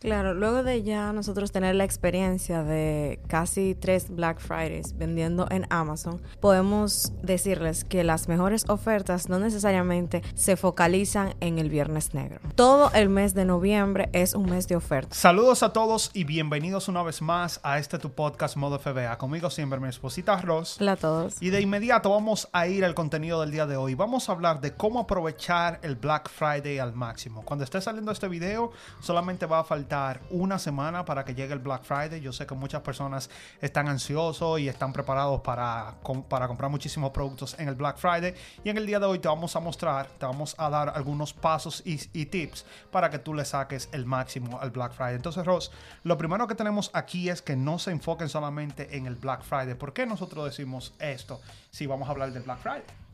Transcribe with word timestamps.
Claro, 0.00 0.32
luego 0.32 0.62
de 0.62 0.84
ya 0.84 1.12
nosotros 1.12 1.50
tener 1.50 1.74
la 1.74 1.82
experiencia 1.82 2.62
de 2.62 3.18
casi 3.26 3.74
tres 3.74 4.08
Black 4.08 4.38
Fridays 4.38 4.96
vendiendo 4.96 5.48
en 5.50 5.66
Amazon, 5.70 6.22
podemos 6.38 7.12
decirles 7.20 7.82
que 7.82 8.04
las 8.04 8.28
mejores 8.28 8.64
ofertas 8.68 9.28
no 9.28 9.40
necesariamente 9.40 10.22
se 10.34 10.56
focalizan 10.56 11.34
en 11.40 11.58
el 11.58 11.68
Viernes 11.68 12.14
Negro. 12.14 12.38
Todo 12.54 12.92
el 12.92 13.08
mes 13.08 13.34
de 13.34 13.44
noviembre 13.44 14.08
es 14.12 14.34
un 14.34 14.48
mes 14.48 14.68
de 14.68 14.76
ofertas. 14.76 15.18
Saludos 15.18 15.64
a 15.64 15.72
todos 15.72 16.12
y 16.14 16.22
bienvenidos 16.22 16.86
una 16.86 17.02
vez 17.02 17.20
más 17.20 17.58
a 17.64 17.80
este 17.80 17.98
tu 17.98 18.12
podcast 18.12 18.56
Modo 18.56 18.78
FBA. 18.78 19.18
Conmigo 19.18 19.50
siempre 19.50 19.80
mi 19.80 19.88
esposita 19.88 20.40
Ross. 20.40 20.76
Hola 20.80 20.92
a 20.92 20.96
todos. 20.96 21.42
Y 21.42 21.50
de 21.50 21.60
inmediato 21.60 22.10
vamos 22.10 22.48
a 22.52 22.68
ir 22.68 22.84
al 22.84 22.94
contenido 22.94 23.40
del 23.40 23.50
día 23.50 23.66
de 23.66 23.76
hoy. 23.76 23.96
Vamos 23.96 24.28
a 24.28 24.32
hablar 24.32 24.60
de 24.60 24.74
cómo 24.74 25.00
aprovechar 25.00 25.80
el 25.82 25.96
Black 25.96 26.30
Friday 26.30 26.78
al 26.78 26.92
máximo. 26.92 27.42
Cuando 27.42 27.64
esté 27.64 27.80
saliendo 27.80 28.12
este 28.12 28.28
video, 28.28 28.70
solamente 29.00 29.46
va 29.46 29.58
a 29.58 29.64
faltar 29.64 29.87
una 30.30 30.58
semana 30.58 31.04
para 31.04 31.24
que 31.24 31.34
llegue 31.34 31.52
el 31.52 31.58
Black 31.58 31.84
Friday. 31.84 32.20
Yo 32.20 32.32
sé 32.32 32.46
que 32.46 32.54
muchas 32.54 32.82
personas 32.82 33.30
están 33.60 33.88
ansiosos 33.88 34.60
y 34.60 34.68
están 34.68 34.92
preparados 34.92 35.40
para, 35.40 35.94
para 36.28 36.46
comprar 36.46 36.70
muchísimos 36.70 37.10
productos 37.10 37.58
en 37.58 37.68
el 37.68 37.74
Black 37.74 37.98
Friday. 37.98 38.34
Y 38.64 38.70
en 38.70 38.76
el 38.76 38.86
día 38.86 39.00
de 39.00 39.06
hoy 39.06 39.18
te 39.18 39.28
vamos 39.28 39.56
a 39.56 39.60
mostrar, 39.60 40.06
te 40.06 40.26
vamos 40.26 40.54
a 40.58 40.68
dar 40.70 40.92
algunos 40.94 41.32
pasos 41.32 41.82
y, 41.84 42.00
y 42.12 42.26
tips 42.26 42.64
para 42.90 43.10
que 43.10 43.18
tú 43.18 43.34
le 43.34 43.44
saques 43.44 43.88
el 43.92 44.04
máximo 44.04 44.60
al 44.60 44.70
Black 44.70 44.92
Friday. 44.92 45.16
Entonces, 45.16 45.44
Ross, 45.44 45.70
lo 46.04 46.18
primero 46.18 46.46
que 46.46 46.54
tenemos 46.54 46.90
aquí 46.92 47.28
es 47.28 47.42
que 47.42 47.56
no 47.56 47.78
se 47.78 47.90
enfoquen 47.90 48.28
solamente 48.28 48.96
en 48.96 49.06
el 49.06 49.16
Black 49.16 49.42
Friday. 49.42 49.74
¿Por 49.74 49.92
qué 49.92 50.06
nosotros 50.06 50.44
decimos 50.44 50.94
esto 50.98 51.40
si 51.70 51.86
vamos 51.86 52.08
a 52.08 52.12
hablar 52.12 52.32
del 52.32 52.42
Black 52.42 52.58
Friday? 52.58 53.07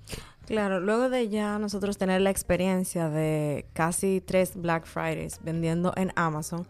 Claro, 0.47 0.79
luego 0.81 1.09
de 1.09 1.29
ya 1.29 1.59
nosotros 1.59 1.97
tener 1.97 2.21
la 2.21 2.31
experiencia 2.31 3.09
de 3.09 3.67
casi 3.73 4.21
tres 4.21 4.53
Black 4.55 4.85
Fridays 4.85 5.41
vendiendo 5.43 5.93
en 5.97 6.13
Amazon, 6.17 6.67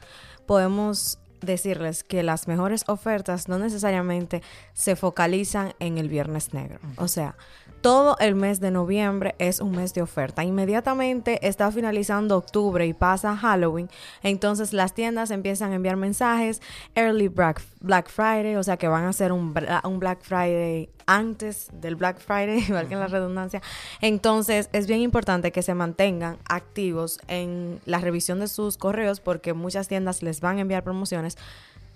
podemos 0.46 1.18
decirles 1.40 2.04
que 2.04 2.22
las 2.22 2.48
mejores 2.48 2.84
ofertas 2.86 3.48
no 3.48 3.58
necesariamente 3.58 4.42
se 4.72 4.96
focalizan 4.96 5.74
en 5.78 5.98
el 5.98 6.08
Viernes 6.08 6.54
Negro. 6.54 6.78
O 6.96 7.08
sea, 7.08 7.36
todo 7.84 8.16
el 8.18 8.34
mes 8.34 8.60
de 8.60 8.70
noviembre 8.70 9.34
es 9.38 9.60
un 9.60 9.72
mes 9.72 9.92
de 9.92 10.00
oferta. 10.00 10.42
Inmediatamente 10.42 11.46
está 11.46 11.70
finalizando 11.70 12.38
octubre 12.38 12.86
y 12.86 12.94
pasa 12.94 13.36
Halloween, 13.36 13.90
entonces 14.22 14.72
las 14.72 14.94
tiendas 14.94 15.30
empiezan 15.30 15.72
a 15.72 15.74
enviar 15.74 15.96
mensajes, 15.96 16.62
early 16.94 17.28
Black, 17.28 17.60
Friday, 18.08 18.56
o 18.56 18.62
sea 18.62 18.78
que 18.78 18.88
van 18.88 19.04
a 19.04 19.10
hacer 19.10 19.32
un, 19.32 19.54
un 19.84 19.98
Black 19.98 20.22
Friday 20.22 20.88
antes 21.04 21.68
del 21.74 21.96
Black 21.96 22.20
Friday, 22.20 22.60
igual 22.68 22.88
que 22.88 22.94
en 22.94 23.00
la 23.00 23.06
redundancia. 23.08 23.60
Entonces 24.00 24.70
es 24.72 24.86
bien 24.86 25.00
importante 25.00 25.52
que 25.52 25.60
se 25.60 25.74
mantengan 25.74 26.38
activos 26.48 27.20
en 27.28 27.80
la 27.84 27.98
revisión 27.98 28.40
de 28.40 28.48
sus 28.48 28.78
correos 28.78 29.20
porque 29.20 29.52
muchas 29.52 29.88
tiendas 29.88 30.22
les 30.22 30.40
van 30.40 30.56
a 30.56 30.62
enviar 30.62 30.84
promociones 30.84 31.36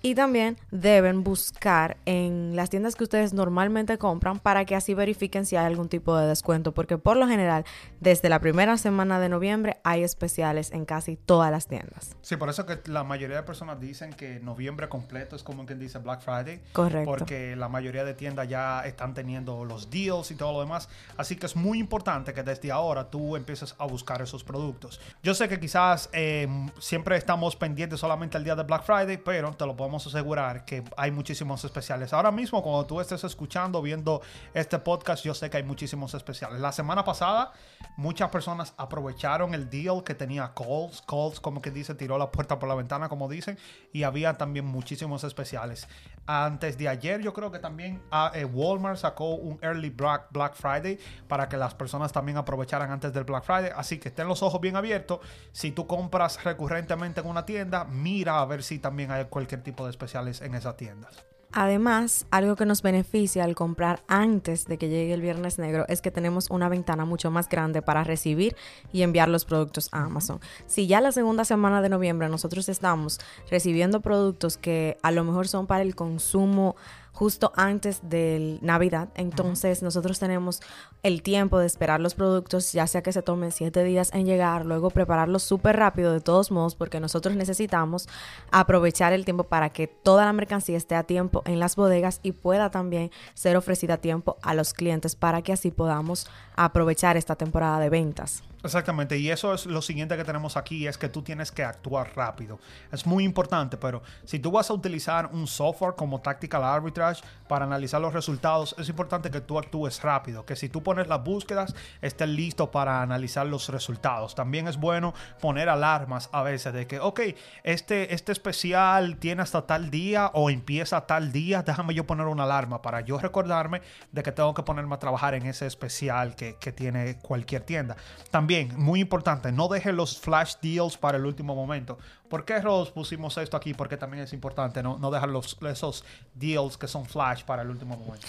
y 0.01 0.15
también 0.15 0.57
deben 0.71 1.23
buscar 1.23 1.97
en 2.05 2.55
las 2.55 2.69
tiendas 2.69 2.95
que 2.95 3.03
ustedes 3.03 3.33
normalmente 3.33 3.97
compran 3.97 4.39
para 4.39 4.65
que 4.65 4.75
así 4.75 4.93
verifiquen 4.93 5.45
si 5.45 5.55
hay 5.55 5.65
algún 5.65 5.89
tipo 5.89 6.17
de 6.17 6.27
descuento, 6.27 6.73
porque 6.73 6.97
por 6.97 7.17
lo 7.17 7.27
general 7.27 7.65
desde 7.99 8.29
la 8.29 8.39
primera 8.39 8.77
semana 8.77 9.19
de 9.19 9.29
noviembre 9.29 9.77
hay 9.83 10.03
especiales 10.03 10.71
en 10.71 10.85
casi 10.85 11.15
todas 11.17 11.51
las 11.51 11.67
tiendas. 11.67 12.15
Sí, 12.21 12.37
por 12.37 12.49
eso 12.49 12.65
que 12.65 12.79
la 12.85 13.03
mayoría 13.03 13.37
de 13.37 13.43
personas 13.43 13.79
dicen 13.79 14.13
que 14.13 14.39
noviembre 14.39 14.87
completo 14.89 15.35
es 15.35 15.43
como 15.43 15.65
quien 15.65 15.79
dice 15.79 15.99
Black 15.99 16.21
Friday. 16.21 16.61
Correcto. 16.73 17.09
Porque 17.09 17.55
la 17.55 17.69
mayoría 17.69 18.03
de 18.03 18.13
tiendas 18.13 18.47
ya 18.47 18.81
están 18.85 19.13
teniendo 19.13 19.65
los 19.65 19.89
deals 19.89 20.31
y 20.31 20.35
todo 20.35 20.53
lo 20.53 20.59
demás. 20.61 20.89
Así 21.17 21.35
que 21.35 21.45
es 21.45 21.55
muy 21.55 21.79
importante 21.79 22.33
que 22.33 22.43
desde 22.43 22.71
ahora 22.71 23.09
tú 23.09 23.35
empieces 23.35 23.75
a 23.77 23.85
buscar 23.85 24.21
esos 24.21 24.43
productos. 24.43 24.99
Yo 25.23 25.33
sé 25.33 25.49
que 25.49 25.59
quizás 25.59 26.09
eh, 26.13 26.47
siempre 26.79 27.17
estamos 27.17 27.55
pendientes 27.55 27.99
solamente 27.99 28.37
al 28.37 28.43
día 28.43 28.55
de 28.55 28.63
Black 28.63 28.83
Friday, 28.83 29.17
pero 29.17 29.51
te 29.53 29.65
lo 29.65 29.75
puedo 29.75 29.88
a 29.93 30.09
asegurar 30.09 30.65
que 30.65 30.83
hay 30.97 31.11
muchísimos 31.11 31.63
especiales. 31.63 32.13
Ahora 32.13 32.31
mismo, 32.31 32.61
cuando 32.61 32.85
tú 32.85 33.01
estés 33.01 33.23
escuchando, 33.23 33.81
viendo 33.81 34.21
este 34.53 34.79
podcast, 34.79 35.23
yo 35.23 35.33
sé 35.33 35.49
que 35.49 35.57
hay 35.57 35.63
muchísimos 35.63 36.13
especiales. 36.13 36.59
La 36.59 36.71
semana 36.71 37.03
pasada, 37.03 37.51
muchas 37.97 38.29
personas 38.29 38.73
aprovecharon 38.77 39.53
el 39.53 39.69
deal 39.69 40.03
que 40.03 40.15
tenía 40.15 40.53
Coles. 40.53 41.01
Coles, 41.01 41.39
como 41.39 41.61
que 41.61 41.71
dice, 41.71 41.95
tiró 41.95 42.17
la 42.17 42.31
puerta 42.31 42.59
por 42.59 42.69
la 42.69 42.75
ventana, 42.75 43.09
como 43.09 43.27
dicen, 43.27 43.57
y 43.91 44.03
había 44.03 44.37
también 44.37 44.65
muchísimos 44.65 45.23
especiales. 45.23 45.87
Antes 46.25 46.77
de 46.77 46.87
ayer, 46.87 47.21
yo 47.21 47.33
creo 47.33 47.51
que 47.51 47.59
también 47.59 48.01
ah, 48.11 48.31
eh, 48.35 48.45
Walmart 48.45 48.97
sacó 48.97 49.35
un 49.35 49.59
Early 49.61 49.89
Black, 49.89 50.27
Black 50.31 50.55
Friday 50.55 50.99
para 51.27 51.49
que 51.49 51.57
las 51.57 51.73
personas 51.73 52.11
también 52.11 52.37
aprovecharan 52.37 52.91
antes 52.91 53.11
del 53.13 53.23
Black 53.23 53.43
Friday. 53.43 53.71
Así 53.75 53.97
que 53.97 54.09
estén 54.09 54.27
los 54.27 54.43
ojos 54.43 54.61
bien 54.61 54.75
abiertos. 54.75 55.19
Si 55.51 55.71
tú 55.71 55.87
compras 55.87 56.43
recurrentemente 56.43 57.21
en 57.21 57.27
una 57.27 57.45
tienda, 57.45 57.85
mira 57.85 58.39
a 58.39 58.45
ver 58.45 58.63
si 58.63 58.79
también 58.79 59.11
hay 59.11 59.25
cualquier 59.25 59.63
tipo 59.63 59.85
de 59.85 59.91
especiales 59.91 60.41
en 60.41 60.55
esas 60.55 60.77
tiendas. 60.77 61.28
Además, 61.51 62.27
algo 62.29 62.55
que 62.55 62.67
nos 62.67 62.83
beneficia 62.83 63.43
al 63.43 63.55
comprar 63.55 64.03
antes 64.07 64.65
de 64.65 64.77
que 64.77 64.87
llegue 64.87 65.13
el 65.13 65.21
Viernes 65.21 65.57
Negro 65.57 65.85
es 65.87 65.99
que 65.99 66.11
tenemos 66.11 66.51
una 66.51 66.69
ventana 66.69 67.05
mucho 67.05 67.31
más 67.31 67.49
grande 67.49 67.81
para 67.81 68.03
recibir 68.03 68.55
y 68.93 69.01
enviar 69.01 69.29
los 69.29 69.45
productos 69.45 69.89
a 69.91 70.03
Amazon. 70.03 70.39
Si 70.67 70.85
ya 70.85 71.01
la 71.01 71.11
segunda 71.11 71.45
semana 71.45 71.81
de 71.81 71.89
noviembre 71.89 72.29
nosotros 72.29 72.69
estamos 72.69 73.19
recibiendo 73.49 74.01
productos 74.01 74.57
que 74.57 74.97
a 75.01 75.09
lo 75.09 75.23
mejor 75.23 75.47
son 75.47 75.65
para 75.65 75.81
el 75.81 75.95
consumo 75.95 76.75
justo 77.19 77.51
antes 77.57 77.99
de 78.01 78.59
Navidad. 78.61 79.09
Entonces 79.15 79.83
nosotros 79.83 80.19
tenemos 80.19 80.61
el 81.03 81.21
tiempo 81.21 81.59
de 81.59 81.65
esperar 81.65 81.99
los 81.99 82.15
productos, 82.15 82.71
ya 82.71 82.87
sea 82.87 83.03
que 83.03 83.11
se 83.11 83.21
tomen 83.21 83.51
siete 83.51 83.83
días 83.83 84.09
en 84.13 84.25
llegar, 84.25 84.65
luego 84.65 84.89
prepararlos 84.89 85.43
súper 85.43 85.75
rápido 85.75 86.13
de 86.13 86.21
todos 86.21 86.49
modos, 86.49 86.75
porque 86.75 87.01
nosotros 87.01 87.35
necesitamos 87.35 88.07
aprovechar 88.51 89.11
el 89.11 89.25
tiempo 89.25 89.43
para 89.43 89.69
que 89.69 89.87
toda 89.87 90.23
la 90.23 90.31
mercancía 90.31 90.77
esté 90.77 90.95
a 90.95 91.03
tiempo 91.03 91.43
en 91.45 91.59
las 91.59 91.75
bodegas 91.75 92.21
y 92.23 92.31
pueda 92.31 92.71
también 92.71 93.11
ser 93.33 93.57
ofrecida 93.57 93.95
a 93.95 93.97
tiempo 93.97 94.37
a 94.41 94.53
los 94.53 94.73
clientes 94.73 95.17
para 95.17 95.41
que 95.41 95.51
así 95.51 95.71
podamos 95.71 96.25
aprovechar 96.55 97.17
esta 97.17 97.35
temporada 97.35 97.81
de 97.81 97.89
ventas. 97.89 98.43
Exactamente, 98.61 99.17
y 99.17 99.29
eso 99.29 99.53
es 99.53 99.65
lo 99.65 99.81
siguiente 99.81 100.17
que 100.17 100.25
tenemos 100.25 100.57
aquí, 100.57 100.85
es 100.85 100.97
que 100.97 101.07
tú 101.07 101.21
tienes 101.21 101.49
que 101.49 101.63
actuar 101.63 102.11
rápido. 102.17 102.59
Es 102.91 103.05
muy 103.05 103.23
importante, 103.23 103.77
pero 103.77 104.03
si 104.25 104.37
tú 104.37 104.51
vas 104.51 104.69
a 104.69 104.73
utilizar 104.73 105.29
un 105.31 105.47
software 105.47 105.95
como 105.95 106.19
Tactical 106.19 106.65
Arbitrage 106.65 107.23
para 107.47 107.63
analizar 107.63 108.01
los 108.01 108.13
resultados, 108.13 108.75
es 108.77 108.89
importante 108.89 109.31
que 109.31 109.39
tú 109.39 109.57
actúes 109.57 110.01
rápido, 110.01 110.45
que 110.45 110.57
si 110.57 110.67
tú 110.67 110.83
pones 110.83 111.07
las 111.07 111.23
búsquedas, 111.23 111.73
estés 112.01 112.27
listo 112.27 112.69
para 112.69 113.01
analizar 113.01 113.47
los 113.47 113.69
resultados. 113.69 114.35
También 114.35 114.67
es 114.67 114.75
bueno 114.75 115.13
poner 115.39 115.69
alarmas 115.69 116.29
a 116.33 116.43
veces 116.43 116.73
de 116.73 116.85
que, 116.85 116.99
ok, 116.99 117.21
este, 117.63 118.13
este 118.13 118.33
especial 118.33 119.15
tiene 119.19 119.41
hasta 119.41 119.65
tal 119.65 119.89
día 119.89 120.31
o 120.33 120.49
empieza 120.49 121.07
tal 121.07 121.31
día, 121.31 121.63
déjame 121.63 121.93
yo 121.93 122.05
poner 122.05 122.27
una 122.27 122.43
alarma 122.43 122.81
para 122.81 122.99
yo 122.99 123.19
recordarme 123.19 123.81
de 124.11 124.21
que 124.21 124.33
tengo 124.33 124.53
que 124.53 124.63
ponerme 124.63 124.95
a 124.95 124.99
trabajar 124.99 125.33
en 125.33 125.45
ese 125.45 125.65
especial 125.65 126.35
que, 126.35 126.57
que 126.57 126.73
tiene 126.73 127.19
cualquier 127.19 127.61
tienda. 127.61 127.95
También 128.31 128.48
Bien, 128.49 128.73
muy 128.77 128.99
importante, 128.99 129.51
no 129.51 129.67
deje 129.67 129.93
los 129.93 130.19
flash 130.19 130.55
deals 130.59 130.97
para 130.97 131.19
el 131.19 131.25
último 131.27 131.53
momento. 131.53 131.99
¿Por 132.27 132.45
qué 132.45 132.59
Ross 132.59 132.89
pusimos 132.89 133.37
esto 133.37 133.55
aquí? 133.55 133.75
Porque 133.75 133.95
también 133.95 134.23
es 134.23 134.33
importante 134.33 134.81
no, 134.81 134.97
no 134.97 135.11
dejar 135.11 135.29
los, 135.29 135.55
esos 135.69 136.03
deals 136.33 136.75
que 136.75 136.87
son 136.87 137.05
flash 137.05 137.43
para 137.43 137.61
el 137.61 137.69
último 137.69 137.95
momento. 137.95 138.25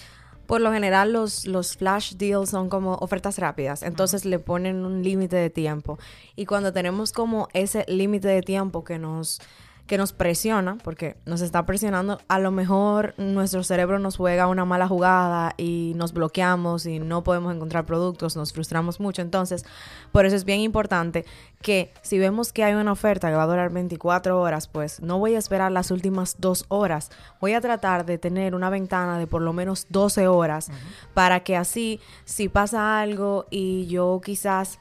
Por 0.46 0.60
lo 0.60 0.74
general 0.74 1.14
los, 1.14 1.46
los 1.46 1.74
flash 1.78 2.16
deals 2.16 2.50
son 2.50 2.68
como 2.68 2.96
ofertas 2.96 3.38
rápidas, 3.38 3.82
entonces 3.82 4.26
le 4.26 4.38
ponen 4.38 4.84
un 4.84 5.02
límite 5.02 5.36
de 5.36 5.48
tiempo. 5.48 5.98
Y 6.36 6.44
cuando 6.44 6.70
tenemos 6.70 7.12
como 7.12 7.48
ese 7.54 7.86
límite 7.88 8.28
de 8.28 8.42
tiempo 8.42 8.84
que 8.84 8.98
nos 8.98 9.40
que 9.90 9.98
nos 9.98 10.12
presiona, 10.12 10.78
porque 10.84 11.16
nos 11.26 11.40
está 11.40 11.66
presionando, 11.66 12.20
a 12.28 12.38
lo 12.38 12.52
mejor 12.52 13.12
nuestro 13.18 13.64
cerebro 13.64 13.98
nos 13.98 14.16
juega 14.16 14.46
una 14.46 14.64
mala 14.64 14.86
jugada 14.86 15.54
y 15.56 15.94
nos 15.96 16.12
bloqueamos 16.12 16.86
y 16.86 17.00
no 17.00 17.24
podemos 17.24 17.52
encontrar 17.52 17.86
productos, 17.86 18.36
nos 18.36 18.52
frustramos 18.52 19.00
mucho. 19.00 19.20
Entonces, 19.20 19.66
por 20.12 20.26
eso 20.26 20.36
es 20.36 20.44
bien 20.44 20.60
importante 20.60 21.24
que 21.60 21.92
si 22.02 22.20
vemos 22.20 22.52
que 22.52 22.62
hay 22.62 22.74
una 22.74 22.92
oferta 22.92 23.30
que 23.30 23.34
va 23.34 23.42
a 23.42 23.48
durar 23.48 23.72
24 23.72 24.40
horas, 24.40 24.68
pues 24.68 25.02
no 25.02 25.18
voy 25.18 25.34
a 25.34 25.40
esperar 25.40 25.72
las 25.72 25.90
últimas 25.90 26.36
dos 26.38 26.66
horas. 26.68 27.10
Voy 27.40 27.54
a 27.54 27.60
tratar 27.60 28.06
de 28.06 28.16
tener 28.16 28.54
una 28.54 28.70
ventana 28.70 29.18
de 29.18 29.26
por 29.26 29.42
lo 29.42 29.52
menos 29.52 29.88
12 29.88 30.28
horas 30.28 30.70
para 31.14 31.40
que 31.40 31.56
así, 31.56 31.98
si 32.24 32.48
pasa 32.48 33.00
algo 33.00 33.46
y 33.50 33.88
yo 33.88 34.20
quizás 34.24 34.78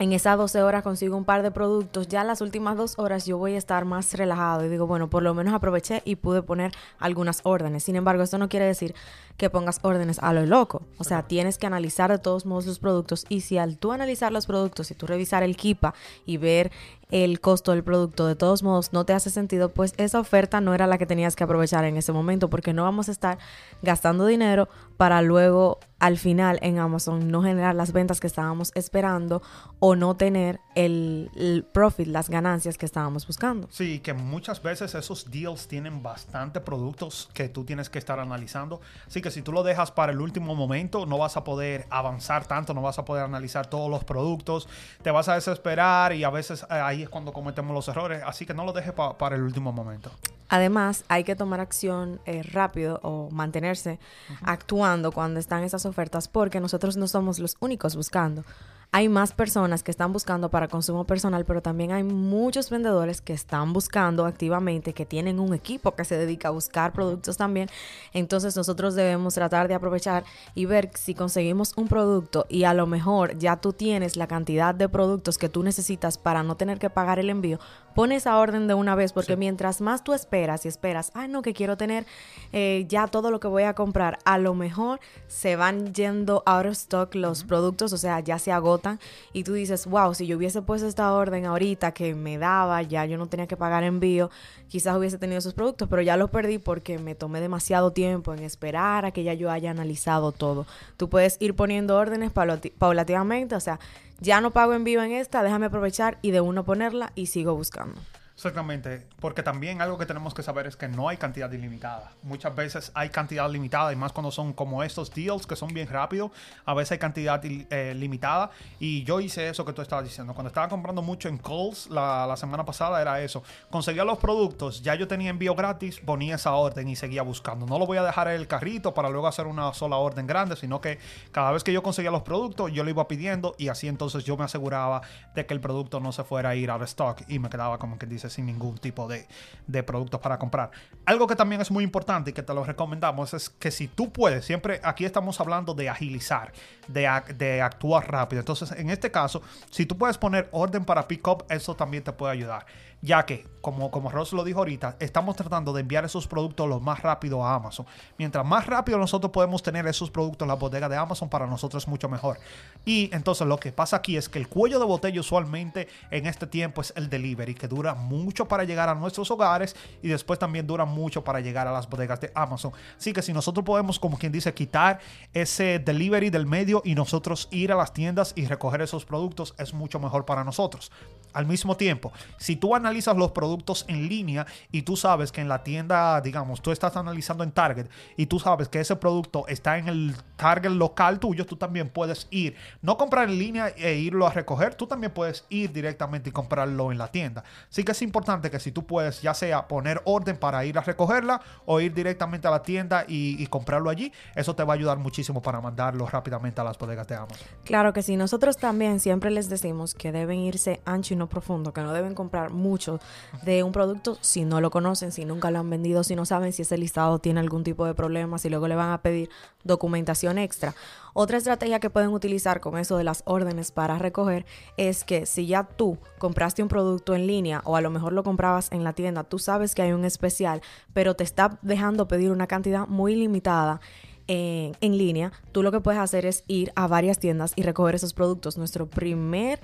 en 0.00 0.14
esas 0.14 0.38
12 0.38 0.62
horas 0.62 0.82
consigo 0.82 1.14
un 1.14 1.26
par 1.26 1.42
de 1.42 1.50
productos, 1.50 2.08
ya 2.08 2.24
las 2.24 2.40
últimas 2.40 2.74
dos 2.74 2.98
horas 2.98 3.26
yo 3.26 3.36
voy 3.36 3.52
a 3.52 3.58
estar 3.58 3.84
más 3.84 4.14
relajado 4.14 4.64
y 4.64 4.70
digo, 4.70 4.86
bueno, 4.86 5.10
por 5.10 5.22
lo 5.22 5.34
menos 5.34 5.52
aproveché 5.52 6.00
y 6.06 6.16
pude 6.16 6.40
poner 6.40 6.72
algunas 6.98 7.40
órdenes. 7.42 7.84
Sin 7.84 7.96
embargo, 7.96 8.22
esto 8.22 8.38
no 8.38 8.48
quiere 8.48 8.64
decir 8.64 8.94
que 9.40 9.48
pongas 9.48 9.78
órdenes 9.80 10.18
a 10.18 10.34
lo 10.34 10.44
loco. 10.44 10.82
O 10.98 11.04
sea, 11.04 11.22
tienes 11.22 11.56
que 11.56 11.66
analizar 11.66 12.10
de 12.10 12.18
todos 12.18 12.44
modos 12.44 12.66
los 12.66 12.78
productos 12.78 13.24
y 13.30 13.40
si 13.40 13.56
al 13.56 13.78
tú 13.78 13.90
analizar 13.90 14.32
los 14.32 14.46
productos 14.46 14.90
y 14.90 14.94
tú 14.94 15.06
revisar 15.06 15.42
el 15.42 15.56
KIPA 15.56 15.94
y 16.26 16.36
ver 16.36 16.70
el 17.10 17.40
costo 17.40 17.72
del 17.72 17.82
producto 17.82 18.26
de 18.26 18.36
todos 18.36 18.62
modos 18.62 18.92
no 18.92 19.04
te 19.04 19.14
hace 19.14 19.30
sentido, 19.30 19.70
pues 19.70 19.94
esa 19.96 20.20
oferta 20.20 20.60
no 20.60 20.74
era 20.74 20.86
la 20.86 20.98
que 20.98 21.06
tenías 21.06 21.36
que 21.36 21.44
aprovechar 21.44 21.84
en 21.84 21.96
ese 21.96 22.12
momento 22.12 22.50
porque 22.50 22.72
no 22.72 22.84
vamos 22.84 23.08
a 23.08 23.12
estar 23.12 23.38
gastando 23.82 24.26
dinero 24.26 24.68
para 24.96 25.22
luego 25.22 25.80
al 25.98 26.18
final 26.18 26.58
en 26.62 26.78
Amazon 26.78 27.30
no 27.30 27.42
generar 27.42 27.74
las 27.74 27.92
ventas 27.92 28.20
que 28.20 28.26
estábamos 28.26 28.72
esperando 28.74 29.42
o 29.78 29.96
no 29.96 30.16
tener 30.16 30.60
el, 30.74 31.30
el, 31.36 31.64
profit, 31.64 32.06
las 32.06 32.30
ganancias 32.30 32.78
que 32.78 32.86
estábamos 32.86 33.26
buscando. 33.26 33.68
Sí, 33.70 34.00
que 34.00 34.14
muchas 34.14 34.62
veces 34.62 34.94
esos 34.94 35.30
deals 35.30 35.68
tienen 35.68 36.02
bastante 36.02 36.60
productos 36.60 37.28
que 37.34 37.48
tú 37.48 37.64
tienes 37.64 37.90
que 37.90 37.98
estar 37.98 38.18
analizando. 38.18 38.80
Así 39.06 39.20
que 39.20 39.29
si 39.30 39.42
tú 39.42 39.52
lo 39.52 39.62
dejas 39.62 39.90
para 39.90 40.12
el 40.12 40.20
último 40.20 40.54
momento, 40.54 41.06
no 41.06 41.18
vas 41.18 41.36
a 41.36 41.44
poder 41.44 41.86
avanzar 41.90 42.46
tanto, 42.46 42.74
no 42.74 42.82
vas 42.82 42.98
a 42.98 43.04
poder 43.04 43.24
analizar 43.24 43.66
todos 43.66 43.90
los 43.90 44.04
productos, 44.04 44.68
te 45.02 45.10
vas 45.10 45.28
a 45.28 45.34
desesperar 45.34 46.12
y 46.12 46.24
a 46.24 46.30
veces 46.30 46.62
eh, 46.64 46.74
ahí 46.74 47.02
es 47.02 47.08
cuando 47.08 47.32
cometemos 47.32 47.74
los 47.74 47.88
errores. 47.88 48.22
Así 48.24 48.46
que 48.46 48.54
no 48.54 48.64
lo 48.64 48.72
dejes 48.72 48.92
pa 48.92 49.16
para 49.16 49.36
el 49.36 49.42
último 49.42 49.72
momento. 49.72 50.10
Además, 50.48 51.04
hay 51.08 51.24
que 51.24 51.36
tomar 51.36 51.60
acción 51.60 52.20
eh, 52.26 52.42
rápido 52.42 52.98
o 53.02 53.30
mantenerse 53.30 53.98
uh 54.28 54.32
-huh. 54.32 54.38
actuando 54.42 55.12
cuando 55.12 55.38
están 55.38 55.62
esas 55.62 55.86
ofertas 55.86 56.26
porque 56.26 56.60
nosotros 56.60 56.96
no 56.96 57.06
somos 57.06 57.38
los 57.38 57.56
únicos 57.60 57.94
buscando 57.94 58.44
hay 58.92 59.08
más 59.08 59.32
personas 59.32 59.84
que 59.84 59.90
están 59.92 60.12
buscando 60.12 60.50
para 60.50 60.66
consumo 60.66 61.04
personal, 61.04 61.44
pero 61.44 61.62
también 61.62 61.92
hay 61.92 62.02
muchos 62.02 62.70
vendedores 62.70 63.20
que 63.20 63.32
están 63.32 63.72
buscando 63.72 64.26
activamente, 64.26 64.92
que 64.92 65.06
tienen 65.06 65.38
un 65.38 65.54
equipo 65.54 65.94
que 65.94 66.04
se 66.04 66.18
dedica 66.18 66.48
a 66.48 66.50
buscar 66.50 66.92
productos 66.92 67.36
también. 67.36 67.68
Entonces 68.12 68.56
nosotros 68.56 68.96
debemos 68.96 69.34
tratar 69.34 69.68
de 69.68 69.74
aprovechar 69.74 70.24
y 70.56 70.66
ver 70.66 70.90
si 70.94 71.14
conseguimos 71.14 71.72
un 71.76 71.86
producto 71.86 72.46
y 72.48 72.64
a 72.64 72.74
lo 72.74 72.86
mejor 72.86 73.38
ya 73.38 73.56
tú 73.56 73.72
tienes 73.72 74.16
la 74.16 74.26
cantidad 74.26 74.74
de 74.74 74.88
productos 74.88 75.38
que 75.38 75.48
tú 75.48 75.62
necesitas 75.62 76.18
para 76.18 76.42
no 76.42 76.56
tener 76.56 76.80
que 76.80 76.90
pagar 76.90 77.20
el 77.20 77.30
envío, 77.30 77.60
pon 77.94 78.12
esa 78.12 78.38
orden 78.38 78.66
de 78.66 78.74
una 78.74 78.94
vez 78.94 79.12
porque 79.12 79.34
sí. 79.34 79.38
mientras 79.38 79.80
más 79.80 80.04
tú 80.04 80.12
esperas 80.12 80.64
y 80.64 80.68
esperas, 80.68 81.10
ay 81.14 81.28
no, 81.28 81.42
que 81.42 81.52
quiero 81.52 81.76
tener 81.76 82.06
eh, 82.52 82.86
ya 82.88 83.06
todo 83.06 83.30
lo 83.30 83.40
que 83.40 83.48
voy 83.48 83.64
a 83.64 83.74
comprar, 83.74 84.18
a 84.24 84.38
lo 84.38 84.54
mejor 84.54 85.00
se 85.28 85.56
van 85.56 85.92
yendo 85.94 86.42
out 86.46 86.66
of 86.66 86.72
stock 86.72 87.14
los 87.14 87.40
uh 87.40 87.44
-huh. 87.44 87.48
productos, 87.48 87.92
o 87.92 87.98
sea, 87.98 88.20
ya 88.20 88.38
se 88.38 88.52
agotan 88.52 88.98
y 89.32 89.44
tú 89.44 89.52
dices, 89.52 89.86
wow, 89.86 90.14
si 90.14 90.26
yo 90.26 90.36
hubiese 90.36 90.62
puesto 90.62 90.86
esta 90.86 91.12
orden 91.12 91.46
ahorita 91.46 91.92
que 91.92 92.14
me 92.14 92.38
daba, 92.38 92.82
ya 92.82 93.04
yo 93.06 93.18
no 93.18 93.26
tenía 93.26 93.46
que 93.46 93.56
pagar 93.56 93.84
envío, 93.84 94.30
quizás 94.68 94.96
hubiese 94.96 95.18
tenido 95.18 95.38
esos 95.38 95.54
productos, 95.54 95.88
pero 95.88 96.02
ya 96.02 96.16
los 96.16 96.30
perdí 96.30 96.58
porque 96.58 96.98
me 96.98 97.14
tomé 97.14 97.40
demasiado 97.40 97.90
tiempo 97.90 98.32
en 98.32 98.40
esperar 98.40 99.04
a 99.04 99.10
que 99.10 99.24
ya 99.24 99.34
yo 99.34 99.50
haya 99.50 99.70
analizado 99.70 100.32
todo. 100.32 100.66
Tú 100.96 101.08
puedes 101.08 101.36
ir 101.40 101.54
poniendo 101.54 101.96
órdenes 101.96 102.30
paulativamente, 102.78 103.54
o 103.54 103.60
sea, 103.60 103.78
ya 104.20 104.40
no 104.40 104.52
pago 104.52 104.74
envío 104.74 105.02
en 105.02 105.12
esta, 105.12 105.42
déjame 105.42 105.66
aprovechar 105.66 106.18
y 106.22 106.30
de 106.30 106.40
uno 106.40 106.64
ponerla 106.64 107.12
y 107.14 107.26
sigo 107.26 107.54
buscando. 107.54 108.00
Exactamente, 108.40 109.06
porque 109.20 109.42
también 109.42 109.82
algo 109.82 109.98
que 109.98 110.06
tenemos 110.06 110.32
que 110.32 110.42
saber 110.42 110.66
es 110.66 110.74
que 110.74 110.88
no 110.88 111.10
hay 111.10 111.18
cantidad 111.18 111.52
ilimitada. 111.52 112.12
Muchas 112.22 112.56
veces 112.56 112.90
hay 112.94 113.10
cantidad 113.10 113.50
limitada 113.50 113.92
y 113.92 113.96
más 113.96 114.14
cuando 114.14 114.30
son 114.30 114.54
como 114.54 114.82
estos 114.82 115.12
deals 115.12 115.46
que 115.46 115.56
son 115.56 115.74
bien 115.74 115.86
rápidos, 115.86 116.30
a 116.64 116.72
veces 116.72 116.92
hay 116.92 116.98
cantidad 116.98 117.38
eh, 117.44 117.92
limitada 117.94 118.50
y 118.78 119.04
yo 119.04 119.20
hice 119.20 119.50
eso 119.50 119.66
que 119.66 119.74
tú 119.74 119.82
estabas 119.82 120.06
diciendo. 120.06 120.32
Cuando 120.32 120.48
estaba 120.48 120.70
comprando 120.70 121.02
mucho 121.02 121.28
en 121.28 121.36
Coles 121.36 121.90
la, 121.90 122.34
semana 122.38 122.64
pasada 122.64 123.02
era 123.02 123.20
eso. 123.20 123.42
Conseguía 123.68 124.06
los 124.06 124.16
productos, 124.16 124.80
ya 124.80 124.94
yo 124.94 125.06
tenía 125.06 125.28
envío 125.28 125.54
gratis, 125.54 126.00
ponía 126.00 126.36
esa 126.36 126.54
orden 126.54 126.88
y 126.88 126.96
seguía 126.96 127.20
buscando. 127.20 127.66
No 127.66 127.78
lo 127.78 127.86
voy 127.86 127.98
a 127.98 128.02
dejar 128.02 128.28
en 128.28 128.36
el 128.36 128.48
carrito 128.48 128.94
para 128.94 129.10
luego 129.10 129.26
hacer 129.26 129.48
una 129.48 129.74
sola 129.74 129.96
orden 129.96 130.26
grande, 130.26 130.56
sino 130.56 130.80
que 130.80 130.98
cada 131.30 131.52
vez 131.52 131.62
que 131.62 131.74
yo 131.74 131.82
conseguía 131.82 132.10
los 132.10 132.22
productos 132.22 132.72
yo 132.72 132.84
lo 132.84 132.88
iba 132.88 133.06
pidiendo 133.06 133.54
y 133.58 133.68
así 133.68 133.86
entonces 133.86 134.24
yo 134.24 134.38
me 134.38 134.44
aseguraba 134.44 135.02
de 135.34 135.44
que 135.44 135.52
el 135.52 135.60
producto 135.60 136.00
no 136.00 136.10
se 136.10 136.24
fuera 136.24 136.48
a 136.48 136.54
ir 136.54 136.70
out 136.70 136.80
of 136.80 136.88
stock 136.88 137.20
y 137.28 137.38
me 137.38 137.50
quedaba 137.50 137.76
como 137.76 137.98
que 137.98 138.06
dice 138.06 138.29
sin 138.30 138.46
ningún 138.46 138.78
tipo 138.78 139.08
de, 139.08 139.26
de, 139.66 139.82
productos 139.82 140.20
para 140.20 140.38
comprar. 140.38 140.70
Algo 141.04 141.26
que 141.26 141.36
también 141.36 141.60
es 141.60 141.70
muy 141.70 141.84
importante 141.84 142.30
y 142.30 142.32
que 142.32 142.42
te 142.42 142.54
lo 142.54 142.64
recomendamos 142.64 143.34
es 143.34 143.50
que 143.50 143.70
si 143.70 143.88
tú 143.88 144.12
puedes, 144.12 144.44
siempre 144.44 144.80
aquí 144.82 145.04
estamos 145.04 145.40
hablando 145.40 145.74
de 145.74 145.88
agilizar, 145.88 146.52
de, 146.88 147.08
de 147.36 147.60
actuar 147.60 148.10
rápido. 148.10 148.40
Entonces, 148.40 148.72
en 148.72 148.90
este 148.90 149.10
caso, 149.10 149.42
si 149.70 149.86
tú 149.86 149.98
puedes 149.98 150.18
poner 150.18 150.48
orden 150.52 150.84
para 150.84 151.06
pick 151.06 151.26
up, 151.28 151.44
eso 151.48 151.74
también 151.74 152.02
te 152.02 152.12
puede 152.12 152.32
ayudar 152.32 152.66
ya 153.02 153.24
que, 153.24 153.46
como, 153.60 153.90
como 153.90 154.10
Ross 154.10 154.32
lo 154.32 154.44
dijo 154.44 154.58
ahorita, 154.58 154.96
estamos 155.00 155.36
tratando 155.36 155.72
de 155.72 155.80
enviar 155.80 156.04
esos 156.04 156.26
productos 156.26 156.68
lo 156.68 156.80
más 156.80 157.02
rápido 157.02 157.44
a 157.44 157.54
Amazon. 157.54 157.86
Mientras 158.18 158.44
más 158.44 158.66
rápido 158.66 158.98
nosotros 158.98 159.32
podemos 159.32 159.62
tener 159.62 159.86
esos 159.86 160.10
productos 160.10 160.44
en 160.44 160.48
la 160.48 160.54
bodega 160.54 160.88
de 160.88 160.96
Amazon, 160.96 161.28
para 161.28 161.46
nosotros 161.46 161.84
es 161.84 161.88
mucho 161.88 162.08
mejor. 162.08 162.38
Y 162.84 163.10
entonces 163.14 163.46
lo 163.46 163.58
que 163.58 163.72
pasa 163.72 163.96
aquí 163.96 164.16
es 164.16 164.28
que 164.28 164.38
el 164.38 164.48
cuello 164.48 164.78
de 164.78 164.84
botella 164.84 165.20
usualmente 165.20 165.88
en 166.10 166.26
este 166.26 166.46
tiempo 166.46 166.82
es 166.82 166.92
el 166.96 167.08
delivery, 167.08 167.54
que 167.54 167.68
dura 167.68 167.94
mucho 168.22 168.46
para 168.46 168.64
llegar 168.64 168.88
a 168.88 168.94
nuestros 168.94 169.30
hogares 169.30 169.74
y 170.02 170.08
después 170.08 170.38
también 170.38 170.66
dura 170.66 170.84
mucho 170.84 171.24
para 171.24 171.40
llegar 171.40 171.66
a 171.66 171.72
las 171.72 171.88
bodegas 171.88 172.20
de 172.20 172.30
Amazon. 172.34 172.72
Así 172.96 173.12
que 173.12 173.22
si 173.22 173.32
nosotros 173.32 173.64
podemos, 173.64 173.98
como 173.98 174.18
quien 174.18 174.32
dice, 174.32 174.52
quitar 174.54 175.00
ese 175.32 175.78
delivery 175.78 176.30
del 176.30 176.46
medio 176.46 176.82
y 176.84 176.94
nosotros 176.94 177.48
ir 177.50 177.72
a 177.72 177.76
las 177.76 177.92
tiendas 177.92 178.32
y 178.36 178.46
recoger 178.46 178.82
esos 178.82 179.04
productos, 179.04 179.54
es 179.58 179.74
mucho 179.74 179.98
mejor 179.98 180.24
para 180.24 180.44
nosotros. 180.44 180.90
Al 181.32 181.46
mismo 181.46 181.76
tiempo, 181.76 182.12
si 182.38 182.56
tú 182.56 182.74
analizas 182.74 183.16
los 183.16 183.32
productos 183.32 183.84
en 183.88 184.08
línea 184.08 184.46
y 184.72 184.82
tú 184.82 184.96
sabes 184.96 185.32
que 185.32 185.40
en 185.40 185.48
la 185.48 185.62
tienda, 185.62 186.20
digamos, 186.20 186.60
tú 186.60 186.72
estás 186.72 186.96
analizando 186.96 187.44
en 187.44 187.52
Target 187.52 187.86
y 188.16 188.26
tú 188.26 188.38
sabes 188.38 188.68
que 188.68 188.80
ese 188.80 188.96
producto 188.96 189.46
está 189.48 189.78
en 189.78 189.88
el 189.88 190.14
Target 190.36 190.70
local 190.70 191.18
tuyo, 191.18 191.46
tú 191.46 191.56
también 191.56 191.88
puedes 191.88 192.26
ir, 192.30 192.56
no 192.82 192.96
comprar 192.96 193.28
en 193.28 193.38
línea 193.38 193.68
e 193.68 193.94
irlo 193.94 194.26
a 194.26 194.30
recoger, 194.30 194.74
tú 194.74 194.86
también 194.86 195.12
puedes 195.12 195.44
ir 195.48 195.72
directamente 195.72 196.30
y 196.30 196.32
comprarlo 196.32 196.92
en 196.92 196.98
la 196.98 197.08
tienda. 197.08 197.44
Así 197.70 197.84
que 197.84 197.92
es 197.92 198.02
importante 198.02 198.50
que 198.50 198.58
si 198.58 198.72
tú 198.72 198.86
puedes, 198.86 199.22
ya 199.22 199.34
sea 199.34 199.68
poner 199.68 200.00
orden 200.04 200.36
para 200.36 200.64
ir 200.64 200.78
a 200.78 200.80
recogerla 200.80 201.40
o 201.66 201.80
ir 201.80 201.94
directamente 201.94 202.48
a 202.48 202.50
la 202.50 202.62
tienda 202.62 203.04
y, 203.06 203.46
comprarlo 203.46 203.90
allí, 203.90 204.12
eso 204.34 204.54
te 204.54 204.62
va 204.62 204.74
a 204.74 204.76
ayudar 204.76 204.98
muchísimo 204.98 205.42
para 205.42 205.60
mandarlo 205.60 206.06
rápidamente 206.06 206.60
a 206.60 206.64
las 206.64 206.78
bodegas 206.78 207.06
de 207.08 207.16
Amazon. 207.16 207.46
Claro 207.64 207.92
que 207.92 208.02
sí, 208.02 208.16
nosotros 208.16 208.56
también 208.56 209.00
siempre 209.00 209.30
les 209.30 209.48
decimos 209.48 209.94
que 209.94 210.12
deben 210.12 210.38
irse 210.38 210.80
ancho 210.84 211.14
profundo, 211.28 211.72
que 211.72 211.80
no 211.82 211.92
deben 211.92 212.14
comprar 212.14 212.52
mucho 212.52 213.00
de 213.42 213.62
un 213.62 213.72
producto 213.72 214.18
si 214.20 214.44
no 214.44 214.60
lo 214.60 214.70
conocen, 214.70 215.12
si 215.12 215.24
nunca 215.24 215.50
lo 215.50 215.58
han 215.58 215.70
vendido, 215.70 216.02
si 216.04 216.16
no 216.16 216.24
saben 216.24 216.52
si 216.52 216.62
ese 216.62 216.78
listado 216.78 217.18
tiene 217.18 217.40
algún 217.40 217.64
tipo 217.64 217.86
de 217.86 217.94
problema, 217.94 218.38
si 218.38 218.48
luego 218.48 218.68
le 218.68 218.76
van 218.76 218.90
a 218.90 219.02
pedir 219.02 219.30
documentación 219.64 220.38
extra. 220.38 220.74
Otra 221.12 221.38
estrategia 221.38 221.80
que 221.80 221.90
pueden 221.90 222.10
utilizar 222.10 222.60
con 222.60 222.78
eso 222.78 222.96
de 222.96 223.04
las 223.04 223.22
órdenes 223.26 223.72
para 223.72 223.98
recoger 223.98 224.46
es 224.76 225.04
que 225.04 225.26
si 225.26 225.46
ya 225.46 225.64
tú 225.64 225.98
compraste 226.18 226.62
un 226.62 226.68
producto 226.68 227.14
en 227.14 227.26
línea 227.26 227.62
o 227.64 227.76
a 227.76 227.80
lo 227.80 227.90
mejor 227.90 228.12
lo 228.12 228.22
comprabas 228.22 228.70
en 228.72 228.84
la 228.84 228.92
tienda, 228.92 229.24
tú 229.24 229.38
sabes 229.38 229.74
que 229.74 229.82
hay 229.82 229.92
un 229.92 230.04
especial, 230.04 230.62
pero 230.92 231.14
te 231.14 231.24
está 231.24 231.58
dejando 231.62 232.08
pedir 232.08 232.30
una 232.30 232.46
cantidad 232.46 232.86
muy 232.86 233.16
limitada 233.16 233.80
en, 234.28 234.76
en 234.80 234.96
línea, 234.96 235.32
tú 235.50 235.62
lo 235.62 235.72
que 235.72 235.80
puedes 235.80 236.00
hacer 236.00 236.24
es 236.24 236.44
ir 236.46 236.72
a 236.76 236.86
varias 236.86 237.18
tiendas 237.18 237.52
y 237.56 237.62
recoger 237.62 237.96
esos 237.96 238.14
productos. 238.14 238.56
Nuestro 238.56 238.86
primer 238.88 239.60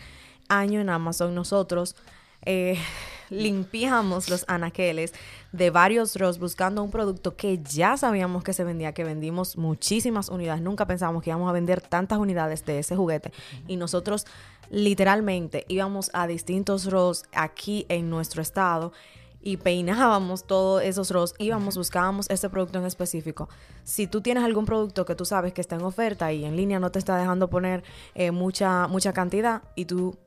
año 0.48 0.80
en 0.80 0.90
Amazon, 0.90 1.34
nosotros 1.34 1.96
eh, 2.42 2.78
limpiamos 3.30 4.30
los 4.30 4.44
anaqueles 4.48 5.12
de 5.52 5.70
varios 5.70 6.16
rows 6.16 6.38
buscando 6.38 6.82
un 6.82 6.90
producto 6.90 7.36
que 7.36 7.58
ya 7.62 7.96
sabíamos 7.96 8.44
que 8.44 8.52
se 8.52 8.64
vendía, 8.64 8.92
que 8.92 9.04
vendimos 9.04 9.56
muchísimas 9.56 10.28
unidades. 10.28 10.62
Nunca 10.62 10.86
pensábamos 10.86 11.22
que 11.22 11.30
íbamos 11.30 11.48
a 11.48 11.52
vender 11.52 11.80
tantas 11.80 12.18
unidades 12.18 12.64
de 12.64 12.78
ese 12.78 12.94
juguete. 12.94 13.32
Y 13.66 13.76
nosotros 13.76 14.26
literalmente 14.70 15.64
íbamos 15.68 16.10
a 16.12 16.26
distintos 16.26 16.90
rows 16.90 17.24
aquí 17.32 17.86
en 17.88 18.10
nuestro 18.10 18.42
estado 18.42 18.92
y 19.46 19.58
peinábamos 19.58 20.44
todos 20.44 20.82
esos 20.82 21.08
rows, 21.12 21.34
íbamos, 21.38 21.76
buscábamos 21.76 22.28
ese 22.30 22.50
producto 22.50 22.80
en 22.80 22.84
específico. 22.84 23.48
Si 23.84 24.08
tú 24.08 24.20
tienes 24.20 24.42
algún 24.42 24.64
producto 24.64 25.04
que 25.04 25.14
tú 25.14 25.24
sabes 25.24 25.52
que 25.52 25.60
está 25.60 25.76
en 25.76 25.82
oferta 25.82 26.32
y 26.32 26.44
en 26.44 26.56
línea 26.56 26.80
no 26.80 26.90
te 26.90 26.98
está 26.98 27.16
dejando 27.16 27.48
poner 27.48 27.84
eh, 28.16 28.32
mucha, 28.32 28.88
mucha 28.88 29.12
cantidad 29.12 29.62
y 29.76 29.84
tú 29.84 30.18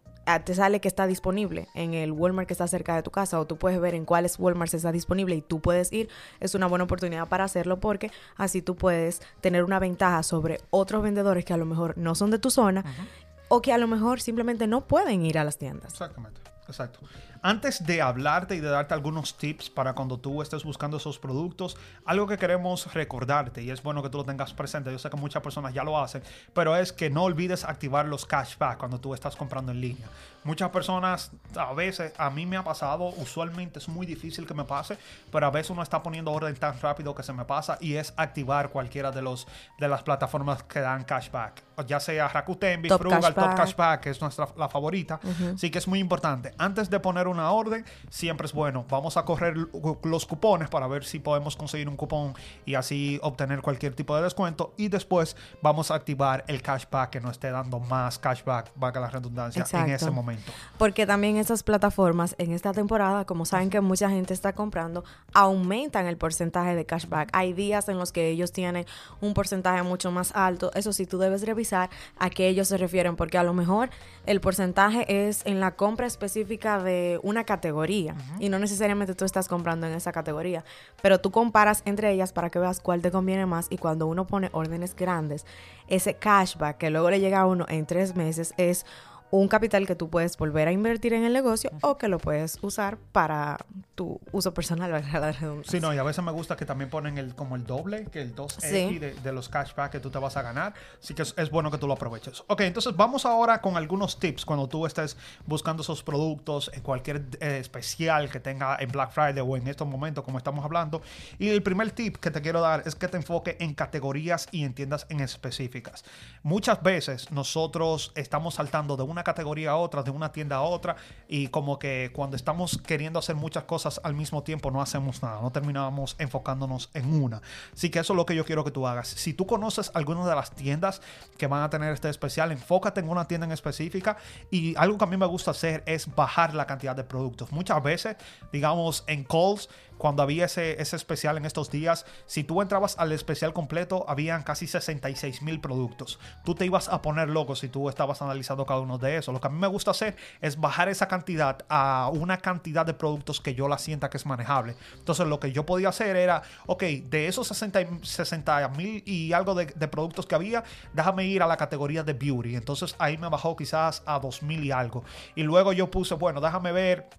te 0.46 0.54
sale 0.54 0.80
que 0.80 0.88
está 0.88 1.08
disponible 1.08 1.68
en 1.74 1.94
el 1.94 2.12
Walmart 2.12 2.48
que 2.48 2.54
está 2.54 2.68
cerca 2.68 2.96
de 2.96 3.04
tu 3.04 3.10
casa 3.10 3.40
o 3.40 3.48
tú 3.48 3.58
puedes 3.58 3.80
ver 3.82 3.96
en 3.96 4.06
cuáles 4.06 4.38
Walmart 4.38 4.74
está 4.74 4.92
disponible 4.92 5.36
y 5.36 5.42
tú 5.42 5.60
puedes 5.60 5.92
ir, 5.92 6.10
es 6.40 6.54
una 6.54 6.68
buena 6.68 6.84
oportunidad 6.84 7.28
para 7.28 7.46
hacerlo 7.46 7.80
porque 7.80 8.12
así 8.38 8.62
tú 8.62 8.76
puedes 8.76 9.22
tener 9.42 9.64
una 9.64 9.80
ventaja 9.80 10.22
sobre 10.24 10.62
otros 10.70 11.02
vendedores 11.02 11.46
que 11.46 11.54
a 11.54 11.58
lo 11.58 11.66
mejor 11.66 11.98
no 11.98 12.14
son 12.16 12.30
de 12.30 12.40
tu 12.40 12.52
zona 12.52 12.82
uh 12.82 12.84
-huh. 12.84 13.08
o 13.50 13.62
que 13.62 13.74
a 13.74 13.78
lo 13.78 13.88
mejor 13.88 14.22
simplemente 14.22 14.68
no 14.68 14.86
pueden 14.88 15.26
ir 15.26 15.40
a 15.40 15.44
las 15.44 15.58
tiendas. 15.58 15.92
Exactamente, 15.94 16.42
exacto. 16.68 17.00
Antes 17.42 17.86
de 17.86 18.02
hablarte 18.02 18.56
y 18.56 18.60
de 18.60 18.68
darte 18.68 18.94
algunos 18.94 19.38
tips 19.38 19.70
para 19.70 19.94
cuando 19.94 20.20
tú 20.20 20.42
estés 20.42 20.66
buscando 20.66 20.98
esos 20.98 21.20
productos, 21.20 21.78
algo 22.04 22.28
que 22.28 22.38
queremos 22.38 22.94
recordarte 22.94 23.64
y 23.64 23.70
es 23.70 23.82
bueno 23.82 24.04
que 24.04 24.10
tú 24.10 24.18
lo 24.18 24.26
tengas 24.26 24.54
presente, 24.54 24.92
yo 24.92 25.00
sé 25.00 25.10
que 25.10 25.16
muchas 25.16 25.42
personas 25.42 25.74
ya 25.74 25.86
lo 25.86 25.98
hacen, 25.98 26.22
pero 26.54 26.76
es 26.76 26.92
que 26.92 27.10
no 27.10 27.24
olvides 27.24 27.64
activar 27.64 28.08
los 28.08 28.26
cashback 28.26 28.78
cuando 28.78 29.00
tú 29.00 29.14
estás 29.14 29.38
comprando 29.38 29.72
en 29.72 29.80
línea. 29.80 30.08
Muchas 30.44 30.70
personas, 30.70 31.32
a 31.56 31.74
veces, 31.74 32.14
a 32.18 32.30
mí 32.30 32.46
me 32.46 32.58
ha 32.58 32.64
pasado, 32.64 33.10
usualmente 33.18 33.80
es 33.80 33.90
muy 33.90 34.06
difícil 34.06 34.48
que 34.48 34.54
me 34.54 34.64
pase, 34.64 34.98
pero 35.32 35.46
a 35.46 35.52
veces 35.52 35.72
uno 35.72 35.84
está 35.84 36.02
poniendo 36.02 36.32
orden 36.32 36.56
tan 36.56 36.80
rápido 36.80 37.14
que 37.14 37.24
se 37.24 37.34
me 37.34 37.46
pasa 37.46 37.78
y 37.82 37.96
es 37.96 38.14
activar 38.18 38.70
cualquiera 38.70 39.12
de, 39.12 39.22
los, 39.22 39.48
de 39.78 39.88
las 39.88 40.04
plataformas 40.04 40.64
que 40.64 40.80
dan 40.80 41.04
cashback, 41.04 41.64
ya 41.86 42.00
sea 42.00 42.28
Rakuten, 42.28 42.84
Frugal, 42.86 43.34
Top 43.34 43.56
Cashback, 43.56 44.02
que 44.02 44.10
es 44.10 44.22
nuestra 44.22 44.48
la 44.58 44.70
favorita, 44.70 45.20
uh 45.24 45.28
-huh. 45.28 45.56
así 45.56 45.70
que 45.70 45.80
es 45.80 45.88
muy 45.88 46.00
importante. 46.00 46.54
Antes 46.58 46.90
de 46.90 47.00
poner 47.00 47.28
una 47.28 47.52
orden, 47.52 47.86
siempre 48.10 48.46
es 48.46 48.54
bueno. 48.54 48.86
Vamos 48.90 49.18
a 49.18 49.24
correr 49.24 49.56
los 50.04 50.26
cupones 50.26 50.70
para 50.70 50.88
ver 50.88 51.04
si 51.04 51.20
podemos 51.20 51.56
conseguir 51.56 51.90
un 51.90 51.96
cupón 51.96 52.34
y 52.66 52.76
así 52.76 53.20
obtener 53.22 53.62
cualquier 53.62 53.94
tipo 53.94 54.16
de 54.16 54.24
descuento. 54.24 54.74
Y 54.78 54.90
después 54.90 55.36
vamos 55.62 55.92
a 55.92 55.96
activar 55.96 56.44
el 56.48 56.62
cashback 56.62 57.10
que 57.10 57.22
nos 57.22 57.32
esté 57.32 57.52
dando 57.52 57.80
más 57.80 58.20
cashback, 58.20 58.72
valga 58.76 59.00
la 59.02 59.10
redundancia, 59.10 59.66
en 59.72 59.90
ese 59.90 60.12
momento. 60.12 60.39
Porque 60.78 61.06
también 61.06 61.38
esas 61.38 61.64
plataformas 61.64 62.36
en 62.38 62.54
esta 62.54 62.72
temporada, 62.72 63.26
como 63.26 63.46
saben 63.46 63.70
que 63.70 63.82
mucha 63.82 64.10
gente 64.10 64.34
está 64.34 64.54
comprando, 64.54 65.04
aumentan 65.34 66.06
el 66.06 66.18
porcentaje 66.18 66.76
de 66.76 66.86
cashback. 66.86 67.30
Hay 67.34 67.54
días 67.54 67.90
en 67.90 67.98
los 67.98 68.12
que 68.12 68.30
ellos 68.30 68.52
tienen 68.52 68.86
un 69.22 69.34
porcentaje 69.34 69.84
mucho 69.84 70.12
más 70.12 70.36
alto. 70.36 70.72
Eso 70.76 70.94
sí, 70.94 71.06
tú 71.06 71.18
debes 71.18 71.46
revisar 71.46 71.90
a 72.18 72.30
qué 72.30 72.48
ellos 72.48 72.68
se 72.68 72.78
refieren, 72.78 73.16
porque 73.16 73.38
a 73.38 73.44
lo 73.44 73.54
mejor 73.54 73.90
el 74.26 74.42
porcentaje 74.42 75.28
es 75.28 75.46
en 75.46 75.60
la 75.60 75.76
compra 75.76 76.08
específica 76.08 76.82
de 76.82 77.20
una 77.24 77.44
categoría 77.44 78.16
y 78.40 78.50
no 78.50 78.60
necesariamente 78.60 79.16
tú 79.16 79.26
estás 79.26 79.48
comprando 79.48 79.88
en 79.88 79.94
esa 79.94 80.12
categoría, 80.12 80.64
pero 81.02 81.20
tú 81.20 81.32
comparas 81.32 81.82
entre 81.86 82.12
ellas 82.12 82.32
para 82.32 82.50
que 82.50 82.60
veas 82.60 82.80
cuál 82.80 83.02
te 83.02 83.12
conviene 83.12 83.46
más 83.46 83.68
y 83.70 83.78
cuando 83.78 84.08
uno 84.08 84.28
pone 84.28 84.50
órdenes 84.52 84.96
grandes, 84.96 85.46
ese 85.88 86.16
cashback 86.16 86.78
que 86.78 86.90
luego 86.90 87.10
le 87.10 87.20
llega 87.20 87.42
a 87.42 87.46
uno 87.46 87.66
en 87.68 87.86
tres 87.86 88.16
meses 88.16 88.54
es 88.58 88.86
un 89.32 89.48
capital 89.48 89.86
que 89.86 89.96
tú 89.96 90.10
puedes 90.10 90.38
volver 90.38 90.68
a 90.68 90.72
invertir 90.72 91.14
en 91.14 91.24
el 91.24 91.34
negocio 91.34 91.72
o 91.82 91.98
que 91.98 92.08
lo 92.08 92.18
puedes 92.18 92.58
usar 92.62 92.98
para 93.12 93.58
tu 93.96 94.20
uso 94.32 94.54
personal, 94.54 94.92
la 95.14 95.34
Sí, 95.64 95.80
no, 95.80 95.94
y 95.94 95.98
a 95.98 96.04
veces 96.04 96.24
me 96.24 96.32
gusta 96.32 96.56
que 96.56 96.66
también 96.66 96.90
ponen 96.90 97.18
el 97.18 97.36
como 97.36 97.56
el 97.56 97.66
doble, 97.66 98.06
que 98.06 98.22
el 98.22 98.36
2X 98.36 99.22
de, 99.22 99.32
los 99.32 99.50
cashback 99.50 99.92
que 99.92 100.00
tú 100.00 100.10
te 100.10 100.18
vas 100.18 100.38
a 100.38 100.42
ganar. 100.42 100.74
Así 101.02 101.14
que 101.14 101.22
es, 101.22 101.50
bueno 101.52 101.70
que 101.70 101.78
tú 101.78 101.88
lo 101.88 101.94
aproveches. 101.94 102.44
Ok, 102.48 102.62
entonces 102.62 102.96
vamos 102.96 103.26
ahora 103.26 103.62
con 103.62 103.78
algunos 103.78 104.20
tips 104.20 104.46
cuando 104.46 104.68
tú 104.68 104.86
estés 104.86 105.18
buscando 105.46 105.84
esos 105.84 106.04
productos 106.04 106.72
en 106.74 106.82
cualquier 106.82 107.26
eh, 107.40 107.58
especial 107.60 108.30
que 108.30 108.40
tenga 108.40 108.78
en 108.80 108.90
Black 108.92 109.12
Friday 109.12 109.44
o 109.46 109.58
en 109.58 109.68
estos 109.68 109.88
momentos 109.88 110.24
como 110.24 110.38
estamos 110.38 110.64
hablando. 110.66 111.02
Y 111.38 111.50
el 111.50 111.62
primer 111.62 111.92
tip 111.92 112.18
que 112.18 112.32
te 112.32 112.42
quiero 112.42 112.62
dar 112.62 112.84
es 112.86 112.96
que 112.96 113.08
te 113.08 113.18
enfoque 113.18 113.58
en 113.60 113.74
categorías 113.74 114.48
y 114.52 114.64
en 114.64 114.74
tiendas 114.74 115.06
en 115.10 115.20
específicas. 115.20 116.04
Muchas 116.44 116.82
veces 116.82 117.32
nosotros 117.32 118.12
estamos 118.16 118.56
saltando 118.56 118.98
de 118.98 119.04
una 119.04 119.19
categoría 119.24 119.72
a 119.72 119.76
otra, 119.76 120.04
de 120.04 120.12
una 120.12 120.32
tienda 120.32 120.58
a 120.58 120.62
otra, 120.62 120.96
y 121.28 121.48
como 121.48 121.80
que 121.80 122.12
cuando 122.14 122.36
estamos 122.36 122.78
queriendo 122.86 123.20
hacer 123.20 123.36
muchas 123.36 123.64
cosas 123.64 124.00
al 124.04 124.14
mismo 124.14 124.44
tiempo 124.44 124.72
no 124.72 124.82
hacemos 124.82 125.22
nada, 125.22 125.42
no 125.42 125.52
terminamos 125.52 126.16
enfocándonos 126.20 126.90
en 126.94 127.14
una. 127.22 127.42
Así 127.74 127.90
que 127.90 128.00
eso 128.00 128.14
es 128.14 128.18
lo 128.18 128.26
que 128.26 128.36
yo 128.36 128.46
quiero 128.46 128.64
que 128.64 128.72
tú 128.72 128.88
hagas. 128.88 129.08
Si 129.08 129.34
tú 129.34 129.46
conoces 129.46 129.92
algunas 129.94 130.26
de 130.26 130.36
las 130.36 130.52
tiendas 130.52 131.02
que 131.38 131.48
van 131.48 131.64
a 131.64 131.70
tener 131.70 131.94
este 131.94 132.10
especial, 132.10 132.52
enfócate 132.52 133.00
en 133.00 133.10
una 133.10 133.26
tienda 133.26 133.46
en 133.46 133.52
específica 133.52 134.18
y 134.52 134.76
algo 134.76 134.98
que 134.98 135.04
a 135.04 135.08
mí 135.08 135.18
me 135.18 135.26
gusta 135.26 135.52
hacer 135.52 135.84
es 135.86 136.14
bajar 136.16 136.54
la 136.54 136.66
cantidad 136.66 136.96
de 136.96 137.04
productos. 137.04 137.52
Muchas 137.52 137.82
veces, 137.84 138.16
digamos, 138.52 139.04
en 139.08 139.24
calls, 139.24 139.70
cuando 140.00 140.24
había 140.24 140.46
ese, 140.46 140.82
ese 140.82 140.96
especial 140.96 141.38
en 141.38 141.46
estos 141.46 141.70
días, 141.70 142.06
si 142.26 142.44
tú 142.44 142.62
entrabas 142.64 142.98
al 142.98 143.12
especial 143.12 143.54
completo, 143.54 144.06
habían 144.08 144.42
casi 144.42 144.66
66 144.66 145.44
mil 145.44 145.60
productos. 145.60 146.20
Tú 146.44 146.56
te 146.56 146.66
ibas 146.66 146.90
a 146.90 147.02
poner 147.02 147.30
loco 147.30 147.56
si 147.56 147.68
tú 147.68 147.90
estabas 147.90 148.22
analizando 148.22 148.66
cada 148.66 148.80
uno 148.80 148.98
de 148.98 149.18
esos. 149.18 149.34
Lo 149.34 149.42
que 149.42 149.48
a 149.48 149.52
mí 149.52 149.60
me 149.60 149.68
gusta 149.68 149.92
hacer 149.92 150.16
es 150.42 150.60
bajar 150.60 150.90
esa 150.90 151.08
cantidad 151.08 151.66
a 151.70 152.10
una 152.14 152.38
cantidad 152.38 152.86
de 152.86 152.94
productos 152.94 153.42
que 153.42 153.54
yo 153.54 153.68
la 153.68 153.78
sienta 153.78 154.10
que 154.10 154.18
es 154.18 154.26
manejable. 154.26 154.76
Entonces 154.98 155.28
lo 155.28 155.40
que 155.40 155.52
yo 155.52 155.66
podía 155.66 155.90
hacer 155.90 156.16
era, 156.16 156.44
ok, 156.66 156.84
de 156.84 157.28
esos 157.28 157.48
60 157.48 158.70
mil 158.70 159.04
y 159.06 159.34
algo 159.34 159.54
de, 159.54 159.68
productos 159.90 160.26
que 160.26 160.36
había, 160.36 160.64
déjame 160.94 161.26
ir 161.26 161.44
a 161.44 161.48
la 161.48 161.58
categoría 161.58 162.04
de 162.04 162.14
beauty. 162.14 162.56
Entonces 162.56 162.96
ahí 163.00 163.18
me 163.18 163.28
bajó 163.28 163.56
quizás 163.56 164.02
a 164.06 164.20
2 164.20 164.44
mil 164.44 164.64
y 164.64 164.72
algo. 164.72 165.04
Y 165.36 165.44
luego 165.44 165.74
yo 165.74 165.92
puse, 165.92 166.16
bueno, 166.16 166.40
déjame 166.40 166.72
ver 166.72 167.10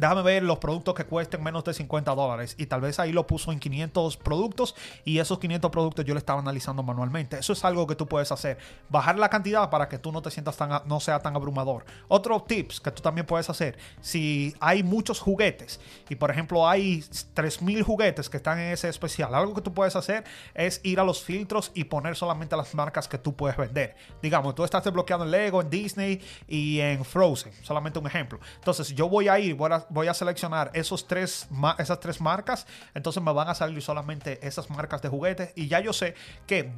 déjame 0.00 0.22
ver 0.22 0.42
los 0.42 0.58
productos 0.58 0.94
que 0.94 1.04
cuesten 1.04 1.42
menos 1.42 1.62
de 1.62 1.74
50 1.74 2.14
dólares. 2.14 2.54
Y 2.58 2.66
tal 2.66 2.80
vez 2.80 2.98
ahí 2.98 3.12
lo 3.12 3.26
puso 3.26 3.52
en 3.52 3.60
500 3.60 4.16
productos 4.16 4.74
y 5.04 5.18
esos 5.18 5.38
500 5.38 5.70
productos 5.70 6.04
yo 6.06 6.14
le 6.14 6.18
estaba 6.18 6.40
analizando 6.40 6.82
manualmente. 6.82 7.38
Eso 7.38 7.52
es 7.52 7.64
algo 7.64 7.86
que 7.86 7.94
tú 7.94 8.06
puedes 8.06 8.32
hacer. 8.32 8.58
Bajar 8.88 9.18
la 9.18 9.28
cantidad 9.28 9.68
para 9.68 9.88
que 9.88 9.98
tú 9.98 10.10
no 10.10 10.22
te 10.22 10.30
sientas 10.30 10.56
tan, 10.56 10.82
no 10.86 11.00
sea 11.00 11.18
tan 11.18 11.36
abrumador. 11.36 11.84
Otro 12.08 12.40
tips 12.40 12.80
que 12.80 12.90
tú 12.90 13.02
también 13.02 13.26
puedes 13.26 13.50
hacer, 13.50 13.78
si 14.00 14.54
hay 14.58 14.82
muchos 14.82 15.20
juguetes 15.20 15.80
y 16.08 16.14
por 16.14 16.30
ejemplo 16.30 16.66
hay 16.66 17.04
3000 17.34 17.82
juguetes 17.82 18.30
que 18.30 18.38
están 18.38 18.58
en 18.58 18.72
ese 18.72 18.88
especial, 18.88 19.34
algo 19.34 19.54
que 19.54 19.60
tú 19.60 19.74
puedes 19.74 19.96
hacer 19.96 20.24
es 20.54 20.80
ir 20.82 20.98
a 20.98 21.04
los 21.04 21.22
filtros 21.22 21.72
y 21.74 21.84
poner 21.84 22.16
solamente 22.16 22.56
las 22.56 22.74
marcas 22.74 23.06
que 23.06 23.18
tú 23.18 23.36
puedes 23.36 23.56
vender. 23.56 23.94
Digamos, 24.22 24.54
tú 24.54 24.64
estás 24.64 24.82
desbloqueando 24.82 25.26
en 25.26 25.30
Lego, 25.30 25.60
en 25.60 25.68
Disney 25.68 26.20
y 26.48 26.80
en 26.80 27.04
Frozen, 27.04 27.52
solamente 27.62 27.98
un 27.98 28.06
ejemplo. 28.06 28.40
Entonces 28.56 28.94
yo 28.94 29.08
voy 29.08 29.28
a 29.28 29.38
ir, 29.38 29.54
voy 29.54 29.69
voy 29.88 30.08
a 30.08 30.14
seleccionar 30.14 30.70
esos 30.74 31.06
tres, 31.06 31.48
esas 31.78 32.00
tres 32.00 32.20
marcas, 32.20 32.66
entonces 32.94 33.22
me 33.22 33.32
van 33.32 33.48
a 33.48 33.54
salir 33.54 33.82
solamente 33.82 34.46
esas 34.46 34.70
marcas 34.70 35.02
de 35.02 35.08
juguetes 35.08 35.52
y 35.54 35.68
ya 35.68 35.80
yo 35.80 35.92
sé 35.92 36.14
que 36.46 36.72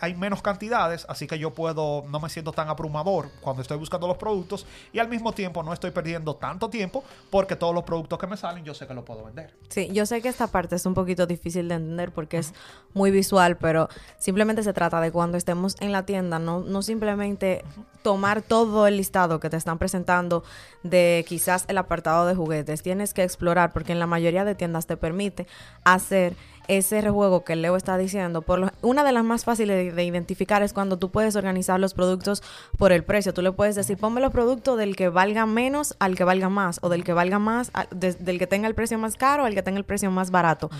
hay 0.00 0.14
menos 0.14 0.42
cantidades, 0.42 1.06
así 1.08 1.26
que 1.26 1.38
yo 1.38 1.52
puedo, 1.52 2.04
no 2.08 2.20
me 2.20 2.28
siento 2.28 2.52
tan 2.52 2.68
abrumador 2.68 3.30
cuando 3.40 3.62
estoy 3.62 3.78
buscando 3.78 4.06
los 4.06 4.16
productos 4.16 4.66
y 4.92 4.98
al 4.98 5.08
mismo 5.08 5.32
tiempo 5.32 5.62
no 5.62 5.72
estoy 5.72 5.90
perdiendo 5.90 6.36
tanto 6.36 6.70
tiempo 6.70 7.04
porque 7.30 7.56
todos 7.56 7.74
los 7.74 7.84
productos 7.84 8.18
que 8.18 8.26
me 8.26 8.36
salen 8.36 8.64
yo 8.64 8.74
sé 8.74 8.86
que 8.86 8.94
los 8.94 9.04
puedo 9.04 9.24
vender. 9.24 9.54
Sí, 9.68 9.88
yo 9.92 10.06
sé 10.06 10.22
que 10.22 10.28
esta 10.28 10.46
parte 10.46 10.76
es 10.76 10.86
un 10.86 10.94
poquito 10.94 11.26
difícil 11.26 11.68
de 11.68 11.76
entender 11.76 12.12
porque 12.12 12.38
es 12.38 12.52
muy 12.92 13.10
visual, 13.10 13.56
pero 13.56 13.88
simplemente 14.18 14.62
se 14.62 14.72
trata 14.72 15.00
de 15.00 15.10
cuando 15.12 15.36
estemos 15.36 15.76
en 15.80 15.92
la 15.92 16.06
tienda, 16.06 16.38
no, 16.38 16.60
no 16.60 16.82
simplemente 16.82 17.64
tomar 18.02 18.42
todo 18.42 18.86
el 18.86 18.98
listado 18.98 19.40
que 19.40 19.48
te 19.48 19.56
están 19.56 19.78
presentando 19.78 20.44
de 20.82 21.24
quizás 21.26 21.64
el 21.68 21.78
apartado 21.78 22.26
de 22.26 22.33
juguetes. 22.34 22.82
Tienes 22.82 23.14
que 23.14 23.22
explorar 23.22 23.72
porque 23.72 23.92
en 23.92 23.98
la 23.98 24.06
mayoría 24.06 24.44
de 24.44 24.54
tiendas 24.54 24.86
te 24.86 24.96
permite 24.96 25.46
hacer 25.84 26.34
ese 26.68 27.00
rejuego 27.00 27.44
que 27.44 27.56
Leo 27.56 27.76
está 27.76 27.98
diciendo. 27.98 28.42
Por 28.42 28.72
una 28.82 29.04
de 29.04 29.12
las 29.12 29.24
más 29.24 29.44
fáciles 29.44 29.94
de, 29.94 30.04
identificar 30.04 30.62
es 30.62 30.72
cuando 30.72 30.98
tú 30.98 31.10
puedes 31.10 31.36
organizar 31.36 31.78
los 31.78 31.94
productos 31.94 32.42
por 32.78 32.92
el 32.92 33.04
precio. 33.04 33.34
Tú 33.34 33.42
le 33.42 33.52
puedes 33.52 33.74
decir, 33.74 33.98
ponme 33.98 34.20
los 34.20 34.32
productos 34.32 34.78
del 34.78 34.96
que 34.96 35.08
valga 35.08 35.46
menos 35.46 35.94
al 35.98 36.16
que 36.16 36.24
valga 36.24 36.48
más 36.48 36.78
o 36.82 36.88
del 36.88 37.04
que 37.04 37.12
valga 37.12 37.38
más, 37.38 37.70
del 37.90 38.38
que 38.38 38.46
tenga 38.46 38.68
el 38.68 38.74
precio 38.74 38.98
más 38.98 39.16
caro 39.16 39.44
al 39.44 39.54
que 39.54 39.62
tenga 39.62 39.78
el 39.78 39.84
precio 39.84 40.10
más 40.10 40.30
barato. 40.30 40.70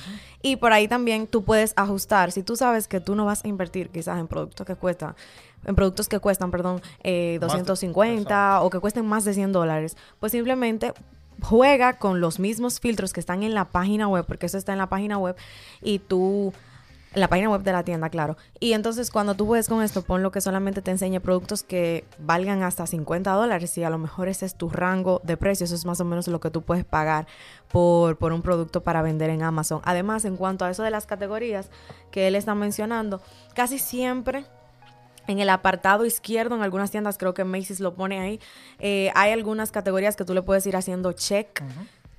Y 0.42 0.56
por 0.56 0.73
ahí 0.73 0.88
también 0.88 1.26
tú 1.26 1.44
puedes 1.44 1.75
ajustar. 1.76 2.32
Si 2.32 2.42
tú 2.42 2.56
sabes 2.56 2.88
que 2.88 3.00
tú 3.00 3.14
no 3.14 3.25
vas 3.25 3.44
a 3.44 3.49
invertir 3.49 3.90
quizás 3.90 4.18
en 4.18 4.26
productos 4.26 4.66
que 4.66 4.76
cuestan 4.76 5.14
en 5.66 5.75
productos 5.75 6.08
que 6.08 6.18
cuestan, 6.18 6.50
perdón, 6.50 6.82
eh, 7.02 7.38
250 7.40 8.61
o 8.61 8.68
que 8.68 8.80
cuesten 8.80 9.06
más 9.06 9.25
de 9.25 9.32
100 9.32 9.52
dólares, 9.52 9.96
pues 10.20 10.32
simplemente 10.32 10.92
juega 11.42 11.98
con 11.98 12.20
los 12.20 12.38
mismos 12.38 12.80
filtros 12.80 13.12
que 13.12 13.20
están 13.20 13.42
en 13.42 13.54
la 13.54 13.66
página 13.66 14.08
web, 14.08 14.24
porque 14.26 14.46
eso 14.46 14.58
está 14.58 14.72
en 14.72 14.78
la 14.78 14.88
página 14.88 15.18
web, 15.18 15.36
y 15.82 15.98
tú, 15.98 16.52
la 17.14 17.28
página 17.28 17.50
web 17.50 17.62
de 17.62 17.72
la 17.72 17.84
tienda, 17.84 18.10
claro. 18.10 18.36
Y 18.60 18.72
entonces 18.72 19.10
cuando 19.10 19.34
tú 19.34 19.46
juegues 19.46 19.68
con 19.68 19.82
esto, 19.82 20.02
pon 20.02 20.22
lo 20.22 20.30
que 20.32 20.40
solamente 20.40 20.82
te 20.82 20.90
enseñe 20.90 21.20
productos 21.20 21.62
que 21.62 22.04
valgan 22.18 22.62
hasta 22.62 22.86
50 22.86 23.30
dólares 23.32 23.76
y 23.78 23.84
a 23.84 23.90
lo 23.90 23.98
mejor 23.98 24.28
ese 24.28 24.46
es 24.46 24.56
tu 24.56 24.68
rango 24.68 25.20
de 25.24 25.36
precio, 25.36 25.64
eso 25.64 25.74
es 25.74 25.84
más 25.84 26.00
o 26.00 26.04
menos 26.04 26.28
lo 26.28 26.40
que 26.40 26.50
tú 26.50 26.62
puedes 26.62 26.84
pagar 26.84 27.26
por, 27.68 28.16
por 28.16 28.32
un 28.32 28.42
producto 28.42 28.82
para 28.82 29.02
vender 29.02 29.30
en 29.30 29.42
Amazon. 29.42 29.80
Además, 29.84 30.24
en 30.24 30.36
cuanto 30.36 30.64
a 30.64 30.70
eso 30.70 30.82
de 30.82 30.90
las 30.90 31.06
categorías 31.06 31.70
que 32.10 32.26
él 32.28 32.34
está 32.34 32.54
mencionando, 32.54 33.20
casi 33.54 33.78
siempre 33.78 34.46
en 35.26 35.38
el 35.38 35.49
apartado 35.50 36.04
izquierdo, 36.04 36.54
en 36.54 36.62
algunas 36.62 36.90
tiendas, 36.90 37.19
creo 37.19 37.35
que 37.35 37.45
Macy's 37.45 37.81
lo 37.81 37.95
pone 37.95 38.21
ahí, 38.21 38.40
eh, 38.78 39.11
hay 39.14 39.33
algunas 39.33 39.71
categorías 39.71 40.16
que 40.16 40.25
tú 40.25 40.35
le 40.35 40.43
puedes 40.43 40.66
ir 40.66 40.76
haciendo 40.76 41.12
check. 41.12 41.62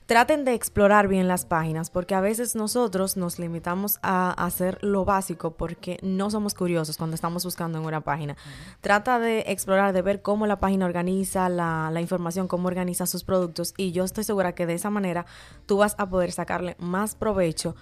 Traten 0.05 0.45
de 0.45 0.53
explorar 0.53 1.07
bien 1.07 1.27
las 1.27 1.45
páginas, 1.45 1.89
porque 1.89 2.13
a 2.13 2.21
veces 2.21 2.55
nosotros 2.55 3.17
nos 3.17 3.39
limitamos 3.39 3.97
a 4.03 4.29
hacer 4.45 4.77
lo 4.83 5.03
básico 5.03 5.55
porque 5.57 5.97
no 6.03 6.29
somos 6.29 6.53
curiosos 6.53 6.97
cuando 6.97 7.15
estamos 7.15 7.43
buscando 7.43 7.79
en 7.79 7.85
una 7.85 8.01
página. 8.01 8.37
Trata 8.81 9.17
de 9.17 9.45
explorar, 9.47 9.93
de 9.93 10.03
ver 10.03 10.21
cómo 10.21 10.45
la 10.45 10.59
página 10.59 10.85
organiza 10.85 11.49
la, 11.49 11.89
la 11.91 12.01
información, 12.01 12.47
cómo 12.47 12.67
organiza 12.67 13.07
sus 13.07 13.23
productos, 13.23 13.73
y 13.77 13.93
yo 13.93 14.03
estoy 14.03 14.23
segura 14.23 14.53
que 14.53 14.67
de 14.67 14.75
esa 14.75 14.91
manera 14.91 15.25
tú 15.65 15.77
vas 15.77 15.95
a 15.97 16.07
poder 16.07 16.31
sacarle 16.31 16.75
más 16.77 17.15
provecho 17.15 17.75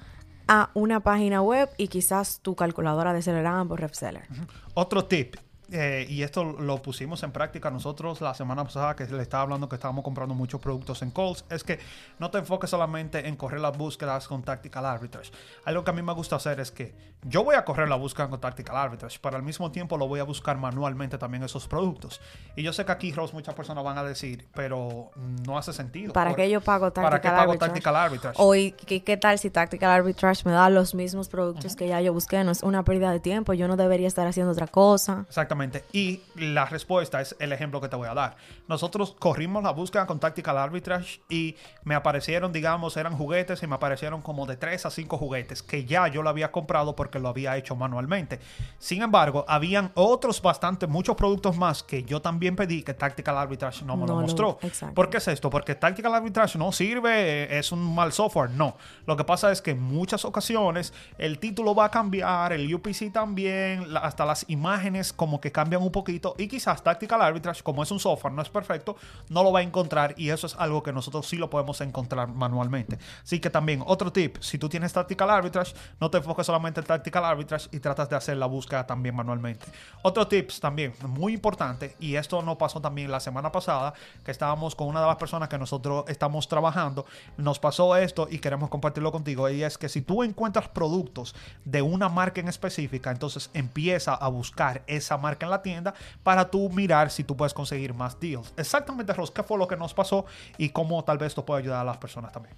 a 0.48 0.70
una 0.74 1.00
página 1.02 1.42
web 1.42 1.70
y 1.78 1.88
quizás 1.88 2.40
tu 2.42 2.56
calculadora 2.56 3.14
de 3.14 3.22
Celerán 3.22 3.68
por 3.68 3.80
RepSeller. 3.80 4.28
Otro 4.74 5.06
tip, 5.06 5.36
eh, 5.76 6.06
y 6.08 6.22
esto 6.22 6.44
lo 6.44 6.84
pusimos 6.84 7.24
en 7.24 7.32
práctica 7.32 7.72
nosotros 7.72 8.22
la 8.22 8.36
semana 8.36 8.64
pasada 8.64 8.96
que 8.96 9.08
le 9.08 9.24
estaba 9.24 9.42
hablando 9.42 9.68
que 9.68 9.76
estábamos 9.76 10.04
comprando 10.04 10.36
muchos 10.36 10.62
productos 10.62 11.02
en 11.02 11.10
calls, 11.10 11.46
es 11.50 11.64
que 11.64 11.80
no 12.20 12.30
te 12.30 12.38
enfoques 12.38 12.70
solamente 12.70 13.28
en 13.28 13.36
correr 13.36 13.60
las 13.60 13.76
búsquedas 13.76 14.28
con 14.28 14.44
Tactical 14.44 14.86
Arbitrage. 14.86 15.32
Algo 15.66 15.84
que 15.84 15.90
a 15.90 15.94
mí 15.94 16.04
me 16.04 16.14
gusta 16.14 16.36
hacer 16.36 16.60
es 16.60 16.70
que 16.70 16.94
yo 17.24 17.44
voy 17.44 17.56
a 17.56 17.66
correr 17.66 17.90
la 17.90 17.96
búsqueda 17.96 18.30
con 18.30 18.40
Tactical 18.40 18.76
Arbitrage, 18.76 19.18
pero 19.20 19.36
al 19.36 19.42
mismo 19.42 19.72
tiempo 19.72 19.98
lo 19.98 20.08
voy 20.08 20.20
a 20.20 20.24
buscar 20.24 20.60
manualmente 20.60 21.18
también 21.18 21.42
esos 21.42 21.68
productos. 21.68 22.22
Y 22.56 22.62
yo 22.62 22.72
sé 22.72 22.86
que 22.86 22.92
aquí, 22.92 23.12
Rose, 23.12 23.34
muchas 23.34 23.56
personas 23.56 23.84
van 23.84 23.98
a 23.98 24.04
decir, 24.04 24.48
pero 24.54 25.10
no 25.48 25.58
hace 25.58 25.74
sentido. 25.74 26.14
¿Para 26.14 26.36
qué 26.36 26.52
yo 26.52 26.62
pago 26.62 26.92
Tactical 26.92 27.04
¿Para 27.04 27.22
qué 27.22 27.30
pago 27.30 27.58
Tactical 27.58 27.96
Arbitrage? 27.96 28.36
O 28.38 28.52
¿qué, 28.52 29.18
tal 29.18 29.40
si 29.40 29.50
Tactical 29.50 29.90
Arbitrage 29.90 30.44
me 30.46 30.52
da 30.52 30.70
los 30.70 30.94
mismos 30.94 31.30
productos 31.30 31.76
que 31.76 31.88
ya 31.88 32.00
yo 32.00 32.14
busqué? 32.14 32.44
No 32.44 32.52
es 32.52 32.62
una 32.62 32.84
pérdida 32.84 33.12
de 33.12 33.20
tiempo, 33.20 33.54
yo 33.54 33.68
no 33.68 33.76
debería 33.76 34.08
estar 34.08 34.28
haciendo 34.28 34.52
otra 34.52 34.68
cosa. 34.68 35.26
Exactamente 35.28 35.63
Exactamente. 35.64 35.86
Y 35.92 36.22
la 36.36 36.66
respuesta 36.66 37.22
es 37.22 37.36
el 37.40 37.52
ejemplo 37.52 37.82
que 37.82 37.90
te 37.90 37.96
voy 37.96 38.08
a 38.08 38.14
dar. 38.14 38.36
Nosotros 38.68 39.16
corrimos 39.18 39.64
la 39.64 39.72
búsqueda 39.72 40.06
con 40.06 40.20
Tactical 40.20 40.58
Arbitrage 40.58 41.22
y 41.30 41.56
me 41.84 41.96
aparecieron, 41.96 42.52
digamos, 42.52 42.98
eran 42.98 43.16
juguetes 43.16 43.64
y 43.64 43.68
me 43.68 43.76
aparecieron 43.76 44.22
como 44.22 44.46
de 44.46 44.58
3 44.58 44.86
a 44.86 44.90
5 44.90 45.18
juguetes 45.18 45.64
que 45.64 45.86
ya 45.86 46.08
yo 46.08 46.24
lo 46.24 46.30
había 46.30 46.52
comprado 46.52 46.96
porque 46.96 47.20
lo 47.20 47.30
había 47.30 47.58
hecho 47.58 47.76
manualmente. 47.76 48.40
Sin 48.80 49.02
embargo, 49.02 49.46
habían 49.48 49.92
otros 49.96 50.42
bastante, 50.42 50.88
muchos 50.88 51.16
productos 51.16 51.58
más 51.58 51.84
que 51.84 52.04
yo 52.04 52.22
también 52.22 52.56
pedí 52.56 52.84
que 52.84 52.94
Tactical 52.94 53.38
Arbitrage 53.38 53.86
no 53.86 53.98
me 53.98 54.08
lo 54.08 54.16
mostró. 54.16 54.58
¿Por 54.94 55.10
qué 55.10 55.18
es 55.18 55.28
esto? 55.28 55.50
Porque 55.50 55.76
Tactical 55.76 56.14
Arbitrage 56.14 56.58
no 56.58 56.72
sirve, 56.72 57.58
es 57.58 57.72
un 57.72 57.94
mal 57.94 58.12
software. 58.12 58.50
No. 58.52 58.78
Lo 59.06 59.18
que 59.18 59.24
pasa 59.24 59.52
es 59.52 59.62
que 59.62 59.72
en 59.72 59.82
muchas 59.82 60.26
ocasiones 60.26 60.94
el 61.18 61.40
título 61.40 61.76
va 61.76 61.86
a 61.86 61.92
cambiar, 61.92 62.54
el 62.54 62.74
UPC 62.74 63.12
también, 63.12 63.86
hasta 64.02 64.26
las 64.26 64.46
imágenes 64.50 65.14
como 65.14 65.40
que 65.40 65.52
cambian 65.54 65.82
un 65.82 65.92
poquito 65.92 66.36
y 66.38 66.50
quizás 66.50 66.84
Tactical 66.84 67.22
Arbitrage, 67.22 67.64
como 67.64 67.82
es 67.82 67.92
un 67.92 68.00
software, 68.02 68.34
no 68.34 68.42
es 68.42 68.50
perfecto, 68.50 68.98
no 69.30 69.44
lo 69.44 69.54
va 69.54 69.60
a 69.60 69.64
encontrar 69.64 70.14
y 70.18 70.30
eso 70.30 70.48
es 70.48 70.56
algo 70.58 70.84
que 70.84 70.92
nosotros 70.92 71.26
sí 71.26 71.38
lo 71.38 71.50
podemos 71.50 71.80
encontrar 71.80 72.28
manualmente. 72.28 72.98
Así 73.24 73.40
que 73.40 73.50
también 73.50 73.82
otro 73.86 74.12
tip, 74.12 74.38
si 74.42 74.58
tú 74.58 74.68
tienes 74.68 74.92
Tactical 74.92 75.30
Arbitrage, 75.30 75.74
no 76.02 76.10
te 76.10 76.18
enfoques 76.18 76.46
solamente 76.46 76.82
en 76.82 76.86
Tactical 76.86 77.24
Arbitrage 77.24 77.70
y 77.72 77.80
tratas 77.80 78.10
de 78.10 78.18
hacer 78.18 78.36
la 78.36 78.48
búsqueda 78.48 78.86
también 78.86 79.16
manualmente. 79.16 79.66
Otro 80.02 80.28
tips 80.28 80.60
también 80.60 80.94
muy 81.08 81.34
importante 81.34 81.96
y 82.00 82.16
esto 82.16 82.42
no 82.42 82.58
pasó 82.58 82.82
también 82.82 83.12
la 83.12 83.20
semana 83.20 83.52
pasada 83.52 83.94
que 84.26 84.32
estábamos 84.32 84.76
con 84.76 84.88
una 84.88 85.02
de 85.02 85.08
las 85.08 85.18
personas 85.18 85.50
que 85.50 85.58
nosotros 85.58 86.06
estamos 86.08 86.48
trabajando, 86.48 87.06
nos 87.38 87.60
pasó 87.60 87.96
esto 87.96 88.28
y 88.30 88.40
queremos 88.40 88.70
compartirlo 88.70 89.12
contigo 89.12 89.50
y 89.50 89.64
es 89.64 89.78
que 89.78 89.90
si 89.90 90.02
tú 90.02 90.24
encuentras 90.24 90.68
productos 90.70 91.36
de 91.66 91.82
una 91.82 92.10
marca 92.10 92.42
en 92.42 92.48
específica, 92.48 93.12
entonces 93.12 93.50
empieza 93.54 94.14
a 94.16 94.28
buscar 94.30 94.84
esa 94.88 95.18
marca 95.18 95.33
en 95.42 95.50
la 95.50 95.62
tienda 95.62 95.94
para 96.24 96.50
tú 96.50 96.70
mirar 96.70 97.10
si 97.10 97.24
tú 97.24 97.36
puedes 97.36 97.54
conseguir 97.54 97.94
más 97.94 98.20
deals. 98.20 98.54
Exactamente, 98.58 99.14
Ros, 99.14 99.32
¿qué 99.32 99.44
fue 99.44 99.58
lo 99.58 99.68
que 99.68 99.76
nos 99.76 99.94
pasó 99.94 100.26
y 100.58 100.70
cómo 100.70 101.04
tal 101.04 101.18
vez 101.18 101.28
esto 101.28 101.46
puede 101.46 101.62
ayudar 101.62 101.82
a 101.82 101.84
las 101.84 101.98
personas 101.98 102.32
también? 102.32 102.56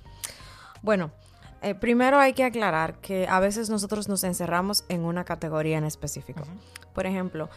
Bueno, 0.81 1.11
eh, 1.61 1.73
primero 1.73 2.19
hay 2.19 2.33
que 2.33 2.43
aclarar 2.43 2.95
que 2.95 3.27
a 3.27 3.39
veces 3.39 3.69
nosotros 3.69 4.07
nos 4.07 4.23
encerramos 4.23 4.85
en 4.89 5.03
una 5.03 5.23
categoría 5.23 5.77
en 5.77 5.83
específico. 5.83 6.43
Por 6.93 7.05
ejemplo, 7.07 7.49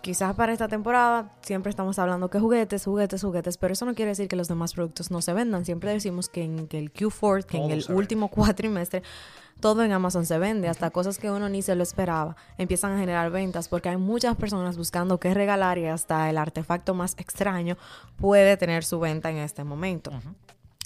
quizás 0.00 0.34
para 0.34 0.52
esta 0.52 0.68
temporada 0.68 1.32
siempre 1.42 1.70
estamos 1.70 1.98
hablando 1.98 2.28
que 2.28 2.38
juguetes, 2.38 2.84
juguetes, 2.84 3.22
juguetes, 3.22 3.56
pero 3.56 3.72
eso 3.72 3.84
no 3.86 3.94
quiere 3.94 4.10
decir 4.10 4.28
que 4.28 4.36
los 4.36 4.48
demás 4.48 4.74
productos 4.74 5.10
no 5.10 5.22
se 5.22 5.32
vendan. 5.32 5.64
Siempre 5.64 5.92
decimos 5.92 6.28
que 6.28 6.44
en 6.44 6.68
el 6.70 6.92
Q4, 6.92 7.44
que 7.44 7.56
en 7.56 7.70
el 7.70 7.84
último 7.88 8.28
cuatrimestre, 8.28 9.02
todo 9.60 9.82
en 9.82 9.92
Amazon 9.92 10.26
se 10.26 10.38
vende, 10.38 10.68
hasta 10.68 10.90
cosas 10.90 11.18
que 11.18 11.30
uno 11.30 11.48
ni 11.48 11.62
se 11.62 11.74
lo 11.74 11.82
esperaba, 11.82 12.36
empiezan 12.58 12.92
a 12.92 12.98
generar 12.98 13.30
ventas 13.30 13.68
porque 13.68 13.88
hay 13.88 13.96
muchas 13.96 14.36
personas 14.36 14.76
buscando 14.76 15.18
qué 15.18 15.34
regalar 15.34 15.78
y 15.78 15.86
hasta 15.86 16.30
el 16.30 16.38
artefacto 16.38 16.94
más 16.94 17.14
extraño 17.18 17.76
puede 18.16 18.56
tener 18.56 18.84
su 18.84 19.00
venta 19.00 19.30
en 19.30 19.38
este 19.38 19.64
momento. 19.64 20.12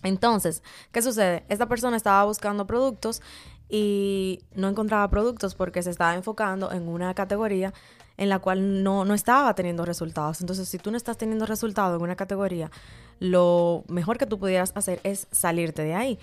Entonces, 0.03 0.63
¿qué 0.91 1.03
sucede? 1.03 1.45
Esta 1.49 1.67
persona 1.67 1.97
estaba 1.97 2.25
buscando 2.25 2.67
productos 2.67 3.23
y 3.69 4.41
no 4.55 4.69
encontraba 4.69 5.09
productos 5.09 5.55
porque 5.55 5.83
se 5.83 5.91
estaba 5.91 6.15
enfocando 6.15 6.73
en 6.73 6.89
una 6.89 7.15
categoría 7.15 7.73
en 8.17 8.29
la 8.29 8.39
cual 8.39 8.83
no, 8.83 9.05
no 9.05 9.15
estaba 9.15 9.55
teniendo 9.55 9.85
resultados. 9.85 10.41
Entonces, 10.41 10.69
si 10.69 10.79
tú 10.79 10.91
no 10.91 10.97
estás 10.97 11.17
teniendo 11.17 11.47
resultados 11.47 11.97
en 11.97 12.03
una 12.03 12.17
categoría, 12.17 12.71
lo 13.19 13.85
mejor 13.89 14.19
que 14.19 14.27
tú 14.27 14.39
pudieras 14.39 14.73
hacer 14.75 15.01
es 15.05 15.27
salirte 15.31 15.83
de 15.83 15.95
ahí. 15.95 16.19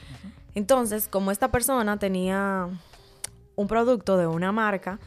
Entonces, 0.55 1.08
como 1.08 1.31
esta 1.31 1.51
persona 1.51 1.98
tenía 1.98 2.67
un 3.55 3.67
producto 3.67 4.17
de 4.17 4.27
una 4.27 4.51
marca, 4.51 5.00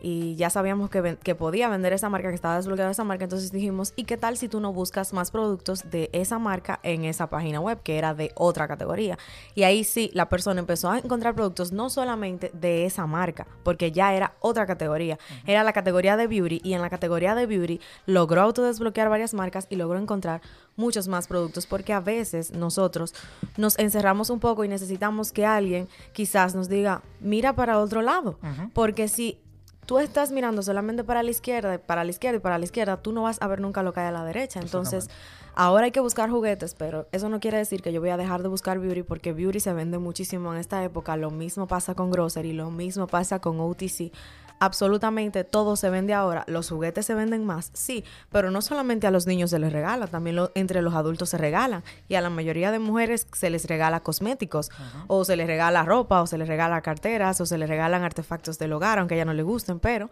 y 0.00 0.36
ya 0.36 0.50
sabíamos 0.50 0.90
que, 0.90 1.18
que, 1.22 1.34
podía 1.34 1.68
vender 1.68 1.92
esa 1.92 2.08
marca, 2.08 2.28
que 2.28 2.34
estaba 2.34 2.56
desbloqueada 2.56 2.90
esa 2.90 3.04
marca, 3.04 3.24
entonces 3.24 3.52
dijimos, 3.52 3.92
¿y 3.96 4.04
qué 4.04 4.16
tal 4.16 4.36
si 4.36 4.48
tú 4.48 4.60
no 4.60 4.72
buscas 4.72 5.12
más 5.12 5.30
productos 5.30 5.90
de 5.90 6.10
esa 6.12 6.38
marca 6.38 6.80
en 6.82 7.04
esa 7.04 7.28
página 7.28 7.60
web, 7.60 7.80
que 7.82 7.98
era 7.98 8.14
de 8.14 8.32
otra 8.34 8.68
categoría? 8.68 9.18
Y 9.54 9.64
ahí 9.64 9.84
sí, 9.84 10.10
la 10.14 10.28
persona 10.28 10.60
empezó 10.60 10.90
a 10.90 10.98
encontrar 10.98 11.34
productos 11.34 11.72
no 11.72 11.90
solamente 11.90 12.50
de 12.54 12.86
esa 12.86 13.06
marca, 13.06 13.46
porque 13.62 13.92
ya 13.92 14.14
era 14.14 14.34
otra 14.40 14.66
categoría, 14.66 15.18
era 15.46 15.64
la 15.64 15.72
categoría 15.72 16.16
de 16.16 16.26
beauty, 16.26 16.60
y 16.62 16.74
en 16.74 16.82
la 16.82 16.90
categoría 16.90 17.34
de 17.34 17.46
beauty 17.46 17.80
logró 18.06 18.42
autodesbloquear 18.42 19.08
varias 19.08 19.34
marcas 19.34 19.66
y 19.70 19.76
logró 19.76 19.98
encontrar 19.98 20.42
muchos 20.76 21.08
más 21.08 21.26
productos, 21.26 21.66
porque 21.66 21.92
a 21.92 22.00
veces 22.00 22.52
nosotros 22.52 23.14
nos 23.56 23.78
encerramos 23.78 24.30
un 24.30 24.38
poco 24.38 24.64
y 24.64 24.68
necesitamos 24.68 25.32
que 25.32 25.44
alguien 25.44 25.88
quizás 26.12 26.54
nos 26.54 26.68
diga, 26.68 27.02
mira 27.20 27.54
para 27.54 27.80
otro 27.80 28.00
lado, 28.00 28.38
porque 28.72 29.08
si 29.08 29.40
tú 29.88 29.98
estás 29.98 30.32
mirando 30.32 30.62
solamente 30.62 31.02
para 31.02 31.22
la 31.22 31.30
izquierda, 31.30 31.78
para 31.78 32.04
la 32.04 32.10
izquierda 32.10 32.36
y 32.36 32.40
para 32.40 32.58
la 32.58 32.64
izquierda, 32.66 32.98
tú 32.98 33.10
no 33.10 33.22
vas 33.22 33.40
a 33.40 33.46
ver 33.46 33.58
nunca 33.58 33.82
lo 33.82 33.94
que 33.94 34.00
hay 34.00 34.08
a 34.08 34.12
la 34.12 34.22
derecha. 34.22 34.60
Entonces, 34.60 35.08
ahora 35.54 35.86
hay 35.86 35.92
que 35.92 36.00
buscar 36.00 36.28
juguetes, 36.28 36.74
pero 36.74 37.08
eso 37.10 37.30
no 37.30 37.40
quiere 37.40 37.56
decir 37.56 37.80
que 37.80 37.90
yo 37.90 38.02
voy 38.02 38.10
a 38.10 38.18
dejar 38.18 38.42
de 38.42 38.50
buscar 38.50 38.78
beauty 38.80 39.02
porque 39.02 39.32
beauty 39.32 39.60
se 39.60 39.72
vende 39.72 39.96
muchísimo 39.96 40.52
en 40.52 40.60
esta 40.60 40.84
época. 40.84 41.16
Lo 41.16 41.30
mismo 41.30 41.66
pasa 41.66 41.94
con 41.94 42.10
grocery, 42.10 42.52
lo 42.52 42.70
mismo 42.70 43.06
pasa 43.06 43.38
con 43.38 43.60
OTC 43.60 44.12
absolutamente 44.60 45.44
todo 45.44 45.76
se 45.76 45.90
vende 45.90 46.14
ahora. 46.14 46.44
Los 46.46 46.70
juguetes 46.70 47.06
se 47.06 47.14
venden 47.14 47.44
más, 47.44 47.70
sí, 47.74 48.04
pero 48.30 48.50
no 48.50 48.62
solamente 48.62 49.06
a 49.06 49.10
los 49.10 49.26
niños 49.26 49.50
se 49.50 49.58
les 49.58 49.72
regala, 49.72 50.06
también 50.06 50.38
entre 50.54 50.82
los 50.82 50.94
adultos 50.94 51.30
se 51.30 51.38
regalan. 51.38 51.82
Y 52.08 52.14
a 52.14 52.20
la 52.20 52.30
mayoría 52.30 52.70
de 52.70 52.78
mujeres 52.78 53.26
se 53.32 53.50
les 53.50 53.66
regala 53.66 54.00
cosméticos, 54.00 54.70
o 55.06 55.24
se 55.24 55.36
les 55.36 55.46
regala 55.46 55.84
ropa, 55.84 56.22
o 56.22 56.26
se 56.26 56.38
les 56.38 56.48
regala 56.48 56.80
carteras, 56.80 57.40
o 57.40 57.46
se 57.46 57.58
les 57.58 57.68
regalan 57.68 58.02
artefactos 58.02 58.58
del 58.58 58.72
hogar, 58.72 58.98
aunque 58.98 59.14
a 59.14 59.16
ella 59.16 59.24
no 59.24 59.34
le 59.34 59.42
gusten, 59.42 59.80
pero 59.80 60.10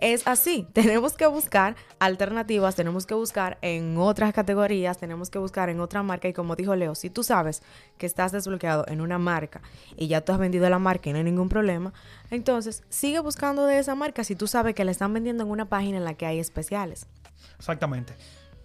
es 0.00 0.26
así. 0.26 0.66
Tenemos 0.72 1.14
que 1.14 1.26
buscar 1.26 1.76
alternativas, 1.98 2.74
tenemos 2.74 3.06
que 3.06 3.14
buscar 3.14 3.58
en 3.62 3.96
otras 3.98 4.32
categorías, 4.32 4.98
tenemos 4.98 5.30
que 5.30 5.38
buscar 5.38 5.68
en 5.68 5.80
otra 5.80 6.02
marca. 6.02 6.28
Y 6.28 6.32
como 6.32 6.56
dijo 6.56 6.76
Leo, 6.76 6.94
si 6.94 7.10
tú 7.10 7.22
sabes 7.22 7.62
que 7.98 8.06
estás 8.06 8.32
desbloqueado 8.32 8.84
en 8.88 9.00
una 9.00 9.18
marca 9.18 9.62
y 9.96 10.08
ya 10.08 10.20
tú 10.20 10.32
has 10.32 10.38
vendido 10.38 10.68
la 10.68 10.78
marca 10.78 11.08
y 11.08 11.12
no 11.12 11.18
hay 11.18 11.24
ningún 11.24 11.48
problema, 11.48 11.92
entonces 12.30 12.82
sigue 12.88 13.20
buscando 13.20 13.66
de 13.66 13.78
esa 13.78 13.94
marca 13.94 14.24
si 14.24 14.36
tú 14.36 14.46
sabes 14.46 14.74
que 14.74 14.84
la 14.84 14.90
están 14.90 15.12
vendiendo 15.12 15.44
en 15.44 15.50
una 15.50 15.66
página 15.66 15.98
en 15.98 16.04
la 16.04 16.14
que 16.14 16.26
hay 16.26 16.38
especiales. 16.38 17.06
Exactamente. 17.58 18.14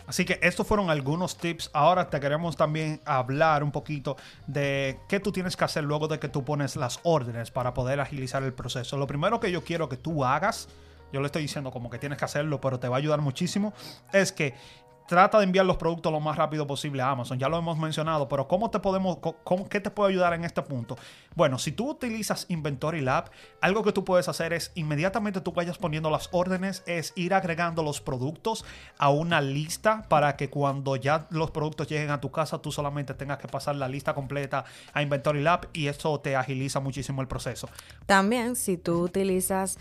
Así 0.08 0.26
que 0.26 0.39
estos 0.41 0.67
fueron 0.67 0.89
algunos 0.89 1.38
tips. 1.38 1.70
Ahora 1.74 2.10
te 2.10 2.20
queremos 2.20 2.58
también 2.58 3.00
hablar 3.06 3.63
un 3.63 3.72
poquito 3.72 4.17
de 4.46 5.00
qué 5.08 5.22
tú 5.22 5.32
tienes 5.32 5.56
que 5.56 5.63
hacer 5.63 5.86
luego 5.86 6.10
de 6.10 6.20
que 6.20 6.28
tú 6.28 6.44
pones 6.44 6.76
las 6.76 7.00
órdenes 7.04 7.50
para 7.52 7.74
poder 7.74 8.02
agilizar 8.02 8.44
el 8.44 8.52
proceso. 8.52 8.98
Lo 8.98 9.08
primero 9.08 9.39
que 9.39 9.52
yo 9.52 9.63
quiero 9.63 9.88
que 9.88 9.96
tú 9.96 10.26
hagas 10.26 10.67
yo 11.12 11.19
le 11.21 11.28
estoy 11.28 11.43
diciendo 11.43 11.71
como 11.71 11.89
que 11.89 12.00
tienes 12.00 12.17
que 12.17 12.26
hacerlo, 12.26 12.62
pero 12.62 12.80
te 12.80 12.88
va 12.88 12.97
a 12.97 13.00
ayudar 13.00 13.21
muchísimo, 13.21 13.74
es 14.13 14.32
que 14.32 14.54
trata 15.12 15.39
de 15.39 15.43
enviar 15.43 15.65
los 15.65 15.76
productos 15.76 16.10
lo 16.10 16.21
más 16.21 16.38
rápido 16.38 16.65
posible 16.65 17.02
a 17.02 17.10
Amazon. 17.10 17.38
Ya 17.38 17.50
lo 17.50 17.58
hemos 17.58 17.78
mencionado, 17.78 18.30
pero 18.30 18.47
¿cómo 18.47 18.71
te 18.71 18.80
podemos, 18.80 19.17
cómo, 19.43 19.67
qué 19.67 19.82
te 19.82 19.91
puede 19.91 20.12
ayudar 20.12 20.34
en 20.34 20.45
este 20.45 20.62
punto? 20.62 20.97
Bueno, 21.36 21.60
si 21.60 21.74
tú 21.74 21.89
utilizas 21.89 22.45
Inventory 22.47 23.02
Lab, 23.02 23.30
algo 23.60 23.84
que 23.84 23.91
tú 23.91 24.06
puedes 24.06 24.30
hacer 24.30 24.54
es 24.54 24.71
inmediatamente 24.74 25.41
tú 25.41 25.52
vayas 25.52 25.78
poniendo 25.78 26.10
las 26.10 26.30
órdenes, 26.32 26.82
es 26.86 27.12
ir 27.17 27.34
agregando 27.34 27.84
los 27.84 28.00
productos 28.00 28.63
a 28.97 29.10
una 29.10 29.41
lista 29.41 30.04
para 30.08 30.38
que 30.38 30.50
cuando 30.50 30.95
ya 30.95 31.28
los 31.30 31.52
productos 31.52 31.89
lleguen 31.89 32.12
a 32.12 32.21
tu 32.21 32.32
casa, 32.32 32.62
tú 32.62 32.71
solamente 32.71 33.13
tengas 33.13 33.38
que 33.38 33.50
pasar 33.50 33.76
la 33.76 33.89
lista 33.89 34.13
completa 34.13 34.63
a 34.93 35.02
Inventory 35.02 35.41
Lab 35.41 35.67
y 35.74 35.88
eso 35.88 36.21
te 36.21 36.38
agiliza 36.38 36.80
muchísimo 36.80 37.21
el 37.21 37.28
proceso. 37.28 37.67
También, 38.06 38.56
si 38.56 38.78
tú 38.78 39.02
utilizas 39.02 39.78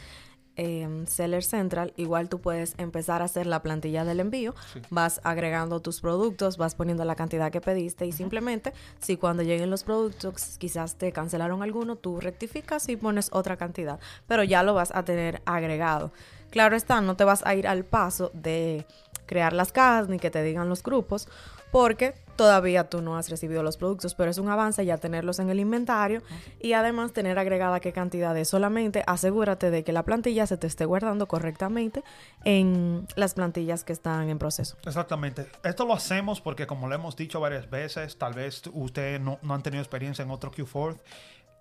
eh, 0.62 0.86
Seller 1.06 1.42
Central, 1.42 1.94
igual 1.96 2.28
tú 2.28 2.38
puedes 2.38 2.74
empezar 2.76 3.22
a 3.22 3.24
hacer 3.24 3.46
la 3.46 3.62
plantilla 3.62 4.04
del 4.04 4.20
envío, 4.20 4.54
vas 4.90 5.22
agregando 5.24 5.80
tus 5.80 6.02
productos, 6.02 6.58
vas 6.58 6.74
poniendo 6.74 7.02
la 7.06 7.14
cantidad 7.14 7.50
que 7.50 7.62
pediste 7.62 8.04
y 8.06 8.12
simplemente 8.12 8.74
si 9.00 9.16
cuando 9.16 9.42
lleguen 9.42 9.70
los 9.70 9.84
productos 9.84 10.58
quizás 10.58 10.96
te 10.96 11.12
cancelaron 11.12 11.62
alguno, 11.62 11.96
tú 11.96 12.20
rectificas 12.20 12.90
y 12.90 12.96
pones 12.96 13.30
otra 13.32 13.56
cantidad, 13.56 14.00
pero 14.26 14.44
ya 14.44 14.62
lo 14.62 14.74
vas 14.74 14.92
a 14.94 15.02
tener 15.02 15.40
agregado. 15.46 16.12
Claro 16.50 16.76
está, 16.76 17.00
no 17.00 17.16
te 17.16 17.24
vas 17.24 17.42
a 17.46 17.54
ir 17.54 17.66
al 17.66 17.86
paso 17.86 18.30
de 18.34 18.84
crear 19.24 19.54
las 19.54 19.72
cajas 19.72 20.10
ni 20.10 20.18
que 20.18 20.30
te 20.30 20.42
digan 20.42 20.68
los 20.68 20.82
grupos, 20.82 21.26
porque 21.70 22.14
todavía 22.37 22.88
tú 22.88 23.02
no 23.02 23.18
has 23.18 23.28
recibido 23.28 23.62
los 23.62 23.76
productos, 23.76 24.14
pero 24.14 24.30
es 24.30 24.38
un 24.38 24.48
avance 24.48 24.87
ya 24.87 24.96
tenerlos 24.96 25.38
en 25.40 25.50
el 25.50 25.61
inventario 25.61 26.22
y 26.59 26.72
además 26.72 27.12
tener 27.12 27.38
agregada 27.38 27.80
qué 27.80 27.92
cantidades. 27.92 28.48
Solamente 28.48 29.04
asegúrate 29.06 29.70
de 29.70 29.85
que 29.85 29.92
la 29.92 30.04
plantilla 30.04 30.46
se 30.46 30.56
te 30.56 30.66
esté 30.66 30.87
guardando 30.87 31.28
correctamente 31.28 32.02
en 32.44 33.06
las 33.14 33.35
plantillas 33.35 33.85
que 33.85 33.92
están 33.92 34.30
en 34.30 34.38
proceso. 34.38 34.78
Exactamente. 34.87 35.48
Esto 35.62 35.85
lo 35.85 35.92
hacemos 35.92 36.40
porque 36.40 36.66
como 36.66 36.88
lo 36.88 36.94
hemos 36.94 37.14
dicho 37.14 37.40
varias 37.40 37.68
veces, 37.68 38.16
tal 38.16 38.33
vez 38.33 38.62
usted 38.72 39.20
no, 39.20 39.38
no 39.42 39.54
han 39.54 39.62
tenido 39.62 39.83
experiencia 39.83 40.22
en 40.22 40.30
otro 40.30 40.50
Q4 40.50 40.96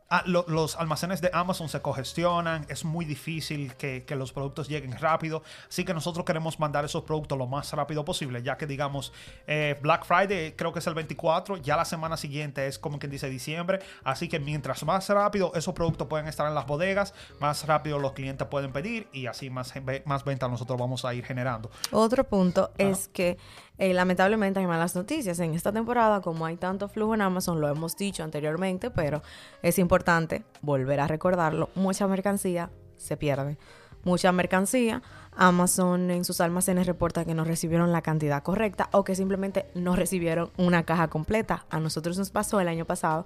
ah, 0.09 0.23
lo- 0.25 0.45
los 0.47 0.75
almacenes 0.75 1.21
de 1.21 1.29
Amazon 1.33 1.69
se 1.69 1.81
congestionan, 1.81 2.65
es 2.69 2.83
muy 2.85 3.05
difícil 3.05 3.73
que, 3.75 4.03
que 4.05 4.15
los 4.15 4.31
productos 4.33 4.67
lleguen 4.67 4.97
rápido, 4.99 5.43
así 5.67 5.85
que 5.85 5.93
nosotros 5.93 6.25
queremos 6.25 6.59
mandar 6.59 6.85
esos 6.85 7.03
productos 7.03 7.37
lo 7.37 7.47
más 7.47 7.71
rápido 7.73 8.03
posible, 8.05 8.41
ya 8.43 8.57
que 8.57 8.65
digamos 8.67 9.11
eh, 9.47 9.77
Black 9.81 10.05
Friday 10.05 10.53
creo 10.53 10.73
que 10.73 10.79
es 10.79 10.87
el 10.87 10.93
24, 10.93 11.57
ya 11.57 11.75
la 11.75 11.85
semana 11.85 12.17
siguiente 12.17 12.67
es 12.67 12.79
como 12.79 12.99
quien 12.99 13.11
dice 13.11 13.29
diciembre, 13.29 13.79
así 14.03 14.27
que 14.27 14.39
mientras 14.39 14.83
más 14.83 15.07
rápido 15.09 15.51
esos 15.55 15.73
productos 15.73 16.07
pueden 16.07 16.27
estar 16.27 16.47
en 16.47 16.55
las 16.55 16.65
bodegas, 16.65 17.13
más 17.39 17.65
rápido 17.67 17.99
los 17.99 18.13
clientes 18.13 18.47
pueden 18.47 18.71
pedir 18.71 19.07
y 19.13 19.27
así 19.27 19.49
más, 19.49 19.73
más 20.05 20.23
ventas 20.23 20.49
nosotros 20.49 20.79
vamos 20.79 21.05
a 21.05 21.13
ir 21.13 21.23
generando. 21.25 21.69
Otro 21.91 22.23
punto 22.23 22.71
es 22.77 23.07
que 23.09 23.37
eh, 23.79 23.93
lamentablemente 23.93 24.59
hay 24.59 24.67
malas 24.67 24.93
noticias. 24.93 25.39
En 25.39 25.53
esta 25.53 25.71
temporada, 25.71 26.19
como 26.19 26.45
hay 26.45 26.57
tanto 26.57 26.89
flujo 26.89 27.15
en 27.15 27.21
Amazon, 27.21 27.61
lo 27.61 27.69
hemos 27.69 27.95
dicho 27.95 28.23
anteriormente, 28.23 28.91
pero 28.91 29.23
es 29.61 29.79
importante 29.79 30.43
volver 30.61 30.99
a 30.99 31.07
recordarlo. 31.07 31.69
Mucha 31.75 32.05
mercancía 32.05 32.69
se 32.97 33.15
pierde. 33.15 33.57
Mucha 34.03 34.33
mercancía. 34.33 35.01
Amazon 35.31 36.11
en 36.11 36.25
sus 36.25 36.41
almacenes 36.41 36.87
reporta 36.87 37.23
que 37.23 37.33
no 37.33 37.45
recibieron 37.45 37.93
la 37.93 38.01
cantidad 38.01 38.43
correcta 38.43 38.89
o 38.91 39.05
que 39.05 39.15
simplemente 39.15 39.65
no 39.75 39.95
recibieron 39.95 40.51
una 40.57 40.83
caja 40.83 41.07
completa. 41.07 41.65
A 41.69 41.79
nosotros 41.79 42.17
nos 42.17 42.31
pasó 42.31 42.59
el 42.59 42.67
año 42.67 42.83
pasado. 42.83 43.25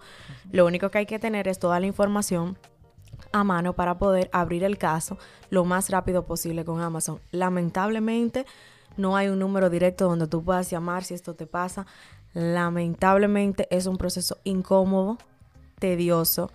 Lo 0.51 0.67
único 0.67 0.91
que 0.91 0.99
hay 0.99 1.05
que 1.07 1.17
tener 1.17 1.47
es 1.47 1.57
toda 1.57 1.79
la 1.79 1.87
información 1.87 2.59
a 3.31 3.43
mano 3.43 3.73
para 3.73 3.97
poder 3.97 4.29
abrir 4.31 4.63
el 4.63 4.77
caso 4.77 5.17
lo 5.49 5.65
más 5.65 5.89
rápido 5.89 6.27
posible 6.27 6.63
con 6.63 6.79
Amazon. 6.79 7.19
Lamentablemente 7.31 8.45
no 8.97 9.15
hay 9.15 9.27
un 9.27 9.39
número 9.39 9.69
directo 9.69 10.07
donde 10.07 10.27
tú 10.27 10.43
puedas 10.43 10.69
llamar 10.69 11.03
si 11.03 11.13
esto 11.13 11.33
te 11.35 11.45
pasa. 11.47 11.85
Lamentablemente 12.33 13.67
es 13.69 13.85
un 13.85 13.97
proceso 13.97 14.37
incómodo, 14.43 15.17
tedioso, 15.79 16.51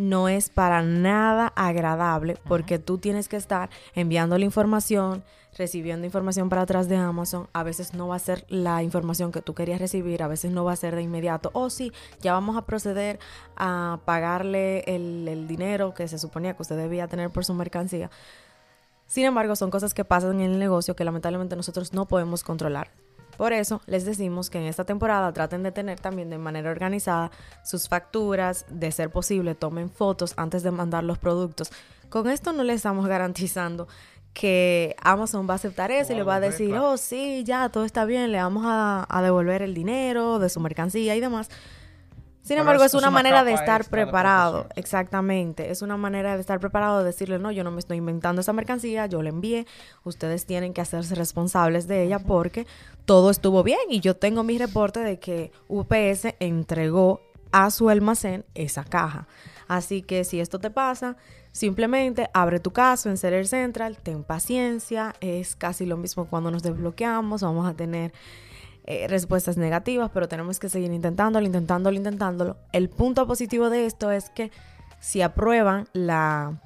no 0.00 0.30
es 0.30 0.48
para 0.48 0.82
nada 0.82 1.52
agradable 1.56 2.38
porque 2.48 2.78
tú 2.78 2.96
tienes 2.96 3.28
que 3.28 3.36
estar 3.36 3.68
enviando 3.94 4.38
la 4.38 4.46
información, 4.46 5.22
recibiendo 5.58 6.06
información 6.06 6.48
para 6.48 6.62
atrás 6.62 6.88
de 6.88 6.96
Amazon. 6.96 7.48
A 7.52 7.62
veces 7.64 7.92
no 7.92 8.08
va 8.08 8.16
a 8.16 8.18
ser 8.18 8.46
la 8.48 8.82
información 8.82 9.30
que 9.30 9.42
tú 9.42 9.54
querías 9.54 9.78
recibir, 9.78 10.22
a 10.22 10.28
veces 10.28 10.52
no 10.52 10.64
va 10.64 10.72
a 10.72 10.76
ser 10.76 10.96
de 10.96 11.02
inmediato. 11.02 11.50
O 11.52 11.68
sí, 11.68 11.92
ya 12.22 12.32
vamos 12.32 12.56
a 12.56 12.64
proceder 12.64 13.18
a 13.56 14.00
pagarle 14.06 14.84
el, 14.86 15.28
el 15.28 15.46
dinero 15.46 15.92
que 15.92 16.08
se 16.08 16.18
suponía 16.18 16.54
que 16.54 16.62
usted 16.62 16.78
debía 16.78 17.06
tener 17.06 17.28
por 17.28 17.44
su 17.44 17.52
mercancía. 17.52 18.10
Sin 19.10 19.24
embargo, 19.24 19.56
son 19.56 19.72
cosas 19.72 19.92
que 19.92 20.04
pasan 20.04 20.40
en 20.40 20.52
el 20.52 20.58
negocio 20.60 20.94
que 20.94 21.02
lamentablemente 21.02 21.56
nosotros 21.56 21.92
no 21.92 22.06
podemos 22.06 22.44
controlar. 22.44 22.92
Por 23.36 23.52
eso 23.52 23.80
les 23.86 24.04
decimos 24.04 24.50
que 24.50 24.58
en 24.58 24.66
esta 24.66 24.84
temporada 24.84 25.32
traten 25.32 25.64
de 25.64 25.72
tener 25.72 25.98
también 25.98 26.30
de 26.30 26.38
manera 26.38 26.70
organizada 26.70 27.32
sus 27.64 27.88
facturas, 27.88 28.66
de 28.68 28.92
ser 28.92 29.10
posible 29.10 29.56
tomen 29.56 29.90
fotos 29.90 30.34
antes 30.36 30.62
de 30.62 30.70
mandar 30.70 31.02
los 31.02 31.18
productos. 31.18 31.72
Con 32.08 32.28
esto 32.28 32.52
no 32.52 32.62
le 32.62 32.72
estamos 32.72 33.04
garantizando 33.08 33.88
que 34.32 34.94
Amazon 35.02 35.48
va 35.48 35.54
a 35.54 35.56
aceptar 35.56 35.90
eso 35.90 36.12
y 36.12 36.16
le 36.16 36.22
va 36.22 36.36
a 36.36 36.40
decir, 36.40 36.68
claro. 36.68 36.90
oh 36.90 36.96
sí, 36.96 37.42
ya, 37.42 37.68
todo 37.68 37.84
está 37.84 38.04
bien, 38.04 38.30
le 38.30 38.38
vamos 38.38 38.62
a, 38.64 39.08
a 39.08 39.22
devolver 39.22 39.62
el 39.62 39.74
dinero 39.74 40.38
de 40.38 40.48
su 40.48 40.60
mercancía 40.60 41.16
y 41.16 41.20
demás. 41.20 41.50
Sin 42.42 42.56
Pero 42.56 42.60
embargo, 42.62 42.84
es- 42.84 42.94
una, 42.94 43.08
una 43.08 43.10
manera 43.10 43.44
de 43.44 43.52
estar 43.52 43.84
de 43.84 43.90
preparado. 43.90 44.66
Exactamente. 44.74 45.70
Es 45.70 45.82
una 45.82 45.96
manera 45.96 46.34
de 46.34 46.40
estar 46.40 46.58
preparado 46.58 46.98
de 47.00 47.04
decirle, 47.04 47.38
no, 47.38 47.50
yo 47.52 47.64
no 47.64 47.70
me 47.70 47.78
estoy 47.80 47.98
inventando 47.98 48.40
esa 48.40 48.52
mercancía, 48.52 49.06
yo 49.06 49.22
la 49.22 49.28
envié. 49.28 49.66
Ustedes 50.04 50.46
tienen 50.46 50.72
que 50.72 50.80
hacerse 50.80 51.14
responsables 51.14 51.86
de 51.86 52.02
ella 52.02 52.18
porque 52.18 52.66
todo 53.04 53.30
estuvo 53.30 53.62
bien 53.62 53.78
y 53.88 54.00
yo 54.00 54.16
tengo 54.16 54.42
mi 54.42 54.56
reporte 54.58 55.00
de 55.00 55.18
que 55.18 55.52
UPS 55.68 56.34
entregó 56.40 57.20
a 57.52 57.70
su 57.70 57.88
almacén 57.90 58.44
esa 58.54 58.84
caja. 58.84 59.26
Así 59.68 60.02
que 60.02 60.24
si 60.24 60.40
esto 60.40 60.58
te 60.58 60.70
pasa, 60.70 61.16
simplemente 61.52 62.30
abre 62.32 62.58
tu 62.58 62.72
caso 62.72 63.08
en 63.10 63.16
Seller 63.16 63.46
Central, 63.46 63.98
ten 64.02 64.24
paciencia, 64.24 65.14
es 65.20 65.56
casi 65.56 65.84
lo 65.86 65.96
mismo 65.96 66.26
cuando 66.26 66.50
nos 66.50 66.62
desbloqueamos, 66.62 67.42
vamos 67.42 67.68
a 67.68 67.74
tener 67.74 68.12
eh, 68.90 69.06
respuestas 69.06 69.56
negativas, 69.56 70.10
pero 70.12 70.26
tenemos 70.26 70.58
que 70.58 70.68
seguir 70.68 70.92
intentándolo, 70.92 71.46
intentándolo, 71.46 71.96
intentándolo. 71.96 72.56
El 72.72 72.88
punto 72.88 73.24
positivo 73.24 73.70
de 73.70 73.86
esto 73.86 74.10
es 74.10 74.30
que 74.30 74.50
si 74.98 75.22
aprueban 75.22 75.86
la 75.92 76.60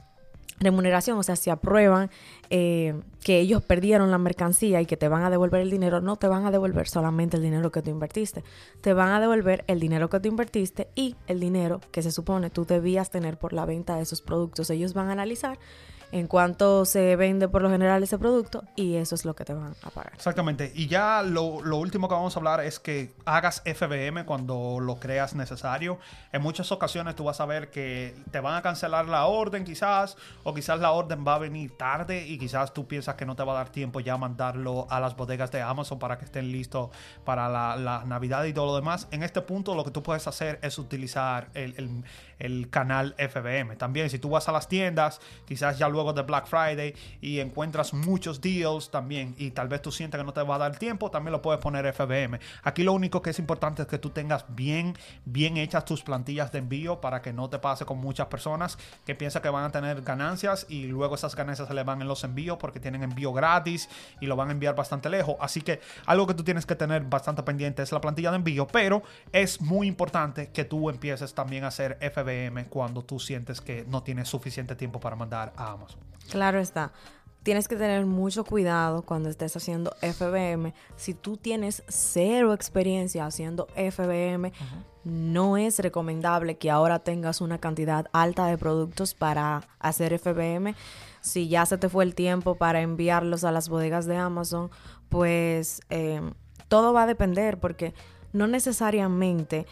remuneración, 0.58 1.18
o 1.18 1.22
sea, 1.22 1.36
si 1.36 1.50
aprueban 1.50 2.08
eh, 2.48 2.98
que 3.22 3.40
ellos 3.40 3.62
perdieron 3.62 4.10
la 4.10 4.16
mercancía 4.16 4.80
y 4.80 4.86
que 4.86 4.96
te 4.96 5.08
van 5.08 5.22
a 5.22 5.28
devolver 5.28 5.60
el 5.60 5.70
dinero, 5.70 6.00
no 6.00 6.16
te 6.16 6.26
van 6.26 6.46
a 6.46 6.50
devolver 6.50 6.88
solamente 6.88 7.36
el 7.36 7.42
dinero 7.42 7.70
que 7.70 7.82
tú 7.82 7.90
invertiste, 7.90 8.42
te 8.80 8.94
van 8.94 9.10
a 9.10 9.20
devolver 9.20 9.62
el 9.66 9.78
dinero 9.78 10.08
que 10.08 10.18
tú 10.18 10.28
invertiste 10.28 10.88
y 10.94 11.16
el 11.26 11.40
dinero 11.40 11.82
que 11.92 12.00
se 12.00 12.10
supone 12.10 12.48
tú 12.48 12.64
debías 12.64 13.10
tener 13.10 13.36
por 13.36 13.52
la 13.52 13.66
venta 13.66 13.96
de 13.96 14.02
esos 14.02 14.22
productos. 14.22 14.70
Ellos 14.70 14.94
van 14.94 15.10
a 15.10 15.12
analizar 15.12 15.58
en 16.14 16.28
cuánto 16.28 16.84
se 16.84 17.16
vende 17.16 17.48
por 17.48 17.60
lo 17.60 17.68
general 17.68 18.04
ese 18.04 18.18
producto 18.18 18.62
y 18.76 18.94
eso 18.94 19.16
es 19.16 19.24
lo 19.24 19.34
que 19.34 19.44
te 19.44 19.52
van 19.52 19.74
a 19.82 19.90
pagar. 19.90 20.12
Exactamente. 20.14 20.70
Y 20.72 20.86
ya 20.86 21.24
lo, 21.24 21.60
lo 21.60 21.76
último 21.76 22.08
que 22.08 22.14
vamos 22.14 22.36
a 22.36 22.38
hablar 22.38 22.60
es 22.60 22.78
que 22.78 23.12
hagas 23.24 23.62
FBM 23.64 24.24
cuando 24.24 24.78
lo 24.80 25.00
creas 25.00 25.34
necesario. 25.34 25.98
En 26.30 26.40
muchas 26.40 26.70
ocasiones 26.70 27.16
tú 27.16 27.24
vas 27.24 27.40
a 27.40 27.46
ver 27.46 27.68
que 27.68 28.14
te 28.30 28.38
van 28.38 28.54
a 28.54 28.62
cancelar 28.62 29.08
la 29.08 29.26
orden 29.26 29.64
quizás, 29.64 30.16
o 30.44 30.54
quizás 30.54 30.78
la 30.78 30.92
orden 30.92 31.24
va 31.26 31.34
a 31.34 31.38
venir 31.38 31.76
tarde 31.76 32.24
y 32.24 32.38
quizás 32.38 32.72
tú 32.72 32.86
piensas 32.86 33.16
que 33.16 33.26
no 33.26 33.34
te 33.34 33.42
va 33.42 33.50
a 33.54 33.56
dar 33.56 33.70
tiempo 33.70 33.98
ya 33.98 34.16
mandarlo 34.16 34.86
a 34.90 35.00
las 35.00 35.16
bodegas 35.16 35.50
de 35.50 35.62
Amazon 35.62 35.98
para 35.98 36.16
que 36.16 36.26
estén 36.26 36.52
listos 36.52 36.90
para 37.24 37.48
la, 37.48 38.04
Navidad 38.06 38.44
y 38.44 38.52
todo 38.52 38.66
lo 38.66 38.76
demás. 38.76 39.08
En 39.10 39.24
este 39.24 39.40
punto 39.40 39.74
lo 39.74 39.82
que 39.82 39.90
tú 39.90 40.00
puedes 40.00 40.28
hacer 40.28 40.60
es 40.62 40.78
utilizar 40.78 41.48
el- 41.54 42.04
el 42.38 42.68
canal 42.70 43.14
FBM. 43.18 43.76
También 43.76 44.10
si 44.10 44.18
tú 44.18 44.30
vas 44.30 44.48
a 44.48 44.52
las 44.52 44.68
tiendas, 44.68 45.20
quizás 45.46 45.78
ya 45.78 45.88
luego 45.88 46.12
de 46.12 46.22
Black 46.22 46.46
Friday 46.46 46.94
y 47.20 47.40
encuentras 47.40 47.94
muchos 47.94 48.40
deals 48.40 48.90
también 48.90 49.34
y 49.38 49.50
tal 49.50 49.68
vez 49.68 49.82
tú 49.82 49.92
sientes 49.92 50.18
que 50.18 50.24
no 50.24 50.32
te 50.32 50.42
va 50.42 50.56
a 50.56 50.58
dar 50.58 50.76
tiempo, 50.76 51.10
también 51.10 51.32
lo 51.32 51.42
puedes 51.42 51.60
poner 51.60 51.92
FBM. 51.92 52.38
Aquí 52.62 52.82
lo 52.82 52.92
único 52.92 53.22
que 53.22 53.30
es 53.30 53.38
importante 53.38 53.82
es 53.82 53.88
que 53.88 53.98
tú 53.98 54.10
tengas 54.10 54.44
bien, 54.48 54.96
bien 55.24 55.56
hechas 55.56 55.84
tus 55.84 56.02
plantillas 56.02 56.52
de 56.52 56.58
envío 56.58 57.00
para 57.00 57.22
que 57.22 57.32
no 57.32 57.48
te 57.48 57.58
pase 57.58 57.84
con 57.84 57.98
muchas 57.98 58.26
personas 58.26 58.78
que 59.04 59.14
piensan 59.14 59.42
que 59.42 59.48
van 59.48 59.64
a 59.64 59.70
tener 59.70 60.02
ganancias 60.02 60.66
y 60.68 60.86
luego 60.86 61.14
esas 61.14 61.34
ganancias 61.36 61.68
se 61.68 61.74
le 61.74 61.84
van 61.84 62.02
en 62.02 62.08
los 62.08 62.24
envíos 62.24 62.58
porque 62.58 62.80
tienen 62.80 63.02
envío 63.02 63.32
gratis 63.32 63.88
y 64.20 64.26
lo 64.26 64.36
van 64.36 64.48
a 64.48 64.52
enviar 64.52 64.74
bastante 64.74 65.08
lejos. 65.08 65.36
Así 65.40 65.60
que 65.60 65.80
algo 66.06 66.26
que 66.26 66.34
tú 66.34 66.44
tienes 66.44 66.66
que 66.66 66.74
tener 66.74 67.04
bastante 67.04 67.42
pendiente 67.42 67.82
es 67.82 67.92
la 67.92 68.00
plantilla 68.00 68.30
de 68.30 68.36
envío, 68.36 68.66
pero 68.66 69.02
es 69.32 69.60
muy 69.60 69.86
importante 69.86 70.50
que 70.50 70.64
tú 70.64 70.90
empieces 70.90 71.34
también 71.34 71.64
a 71.64 71.68
hacer 71.68 71.98
FBM 72.00 72.23
cuando 72.68 73.02
tú 73.02 73.18
sientes 73.18 73.60
que 73.60 73.84
no 73.88 74.02
tienes 74.02 74.28
suficiente 74.28 74.76
tiempo 74.76 75.00
para 75.00 75.16
mandar 75.16 75.52
a 75.56 75.72
Amazon. 75.72 76.00
Claro 76.30 76.60
está. 76.60 76.92
Tienes 77.44 77.68
que 77.68 77.76
tener 77.76 78.06
mucho 78.06 78.42
cuidado 78.42 79.02
cuando 79.02 79.28
estés 79.28 79.54
haciendo 79.54 79.94
FBM. 80.00 80.72
Si 80.96 81.12
tú 81.12 81.36
tienes 81.36 81.82
cero 81.88 82.54
experiencia 82.54 83.26
haciendo 83.26 83.66
FBM, 83.76 84.50
no 85.04 85.58
es 85.58 85.78
recomendable 85.78 86.56
que 86.56 86.70
ahora 86.70 87.00
tengas 87.00 87.42
una 87.42 87.58
cantidad 87.58 88.06
alta 88.12 88.46
de 88.46 88.56
productos 88.56 89.12
para 89.12 89.68
hacer 89.78 90.18
FBM. 90.18 90.74
Si 91.20 91.48
ya 91.48 91.66
se 91.66 91.76
te 91.76 91.90
fue 91.90 92.04
el 92.04 92.14
tiempo 92.14 92.54
para 92.54 92.80
enviarlos 92.80 93.44
a 93.44 93.52
las 93.52 93.68
bodegas 93.68 94.06
de 94.06 94.16
Amazon, 94.16 94.70
pues 95.10 95.82
eh, 95.90 96.22
todo 96.68 96.94
va 96.94 97.02
a 97.02 97.06
depender 97.06 97.60
porque 97.60 97.92
no 98.32 98.46
necesariamente 98.46 99.66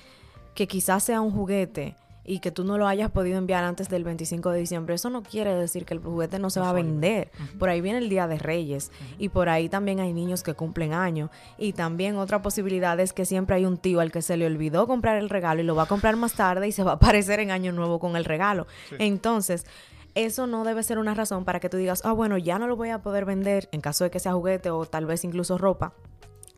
que 0.55 0.69
quizás 0.69 1.05
sea 1.05 1.23
un 1.23 1.31
juguete 1.31 1.97
y 2.25 2.39
que 2.39 2.51
tú 2.51 2.65
no 2.65 2.79
lo 2.79 2.87
hayas 2.87 3.11
podido 3.11 3.39
enviar 3.39 3.65
antes 3.65 3.89
del 3.89 4.05
25 4.05 4.51
de 4.51 4.61
diciembre, 4.61 4.95
eso 4.95 5.11
no 5.11 5.23
quiere 5.23 5.55
decir 5.55 5.85
que 5.85 5.95
el 5.95 6.01
juguete 6.01 6.39
no 6.39 6.51
se 6.51 6.61
va 6.61 6.71
a 6.71 6.73
vender. 6.73 7.31
Por 7.59 7.69
ahí 7.69 7.81
viene 7.81 7.99
el 7.99 8.09
Día 8.09 8.27
de 8.29 8.39
Reyes 8.39 8.93
y 9.19 9.29
por 9.29 9.49
ahí 9.49 9.69
también 9.69 10.01
hay 10.01 10.13
niños 10.13 10.43
que 10.43 10.55
cumplen 10.55 10.93
años. 10.93 11.31
Y 11.59 11.73
también 11.73 12.17
otra 12.17 12.43
posibilidad 12.43 12.99
es 13.01 13.13
que 13.13 13.25
siempre 13.25 13.57
hay 13.57 13.65
un 13.65 13.77
tío 13.77 14.01
al 14.01 14.13
que 14.13 14.23
se 14.23 14.37
le 14.37 14.47
olvidó 14.47 14.87
comprar 14.87 15.19
el 15.19 15.31
regalo 15.31 15.61
y 15.61 15.65
lo 15.65 15.75
va 15.75 15.85
a 15.85 15.87
comprar 15.87 16.17
más 16.17 16.35
tarde 16.35 16.69
y 16.69 16.73
se 16.73 16.85
va 16.85 16.93
a 16.93 16.95
aparecer 16.95 17.41
en 17.41 17.51
Año 17.51 17.73
Nuevo 17.73 17.99
con 17.99 18.17
el 18.17 18.25
regalo. 18.25 18.67
Entonces, 18.99 19.67
eso 20.15 20.47
no 20.47 20.65
debe 20.65 20.83
ser 20.83 20.99
una 20.99 21.15
razón 21.15 21.45
para 21.45 21.59
que 21.59 21.69
tú 21.69 21.77
digas, 21.77 22.03
ah, 22.05 22.13
bueno, 22.13 22.39
ya 22.39 22.59
no 22.59 22.67
lo 22.67 22.77
voy 22.77 22.91
a 22.91 23.01
poder 23.01 23.25
vender 23.25 23.69
en 23.73 23.81
caso 23.81 24.05
de 24.05 24.11
que 24.11 24.21
sea 24.21 24.35
juguete 24.35 24.71
o 24.71 24.85
tal 24.85 25.07
vez 25.07 25.25
incluso 25.25 25.59
ropa 25.59 25.95